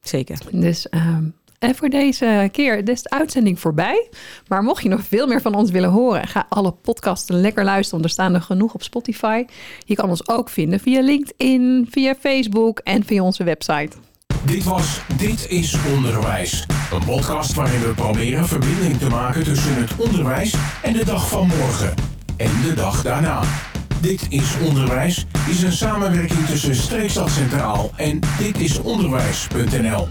Zeker. 0.00 0.38
Dus 0.50 0.88
ehm, 0.88 1.24
en 1.60 1.74
voor 1.74 1.88
deze 1.88 2.48
keer 2.52 2.88
is 2.88 3.02
de 3.02 3.10
uitzending 3.10 3.60
voorbij. 3.60 4.08
Maar 4.48 4.62
mocht 4.62 4.82
je 4.82 4.88
nog 4.88 5.02
veel 5.02 5.26
meer 5.26 5.40
van 5.40 5.54
ons 5.54 5.70
willen 5.70 5.90
horen, 5.90 6.28
ga 6.28 6.46
alle 6.48 6.72
podcasten 6.72 7.40
lekker 7.40 7.64
luisteren. 7.64 7.90
Want 7.90 8.04
er 8.04 8.10
staan 8.10 8.34
er 8.34 8.42
genoeg 8.42 8.74
op 8.74 8.82
Spotify. 8.82 9.44
Je 9.84 9.94
kan 9.94 10.08
ons 10.08 10.28
ook 10.28 10.48
vinden 10.48 10.80
via 10.80 11.00
LinkedIn, 11.00 11.88
via 11.90 12.14
Facebook 12.20 12.78
en 12.78 13.04
via 13.04 13.22
onze 13.22 13.44
website. 13.44 13.96
Dit 14.44 14.64
was 14.64 15.00
Dit 15.18 15.46
is 15.48 15.76
Onderwijs. 15.94 16.66
Een 16.92 17.04
podcast 17.04 17.54
waarin 17.54 17.80
we 17.80 17.94
proberen 17.94 18.46
verbinding 18.46 18.98
te 18.98 19.08
maken 19.08 19.44
tussen 19.44 19.74
het 19.74 19.90
onderwijs 19.96 20.54
en 20.82 20.92
de 20.92 21.04
dag 21.04 21.28
van 21.28 21.46
morgen. 21.46 21.94
En 22.36 22.50
de 22.62 22.74
dag 22.74 23.02
daarna. 23.02 23.42
Dit 24.00 24.26
is 24.28 24.56
Onderwijs 24.66 25.26
is 25.48 25.62
een 25.62 25.72
samenwerking 25.72 26.46
tussen 26.46 26.74
Streekstad 26.74 27.30
Centraal 27.30 27.90
en 27.96 28.20
ditisonderwijs.nl. 28.38 30.08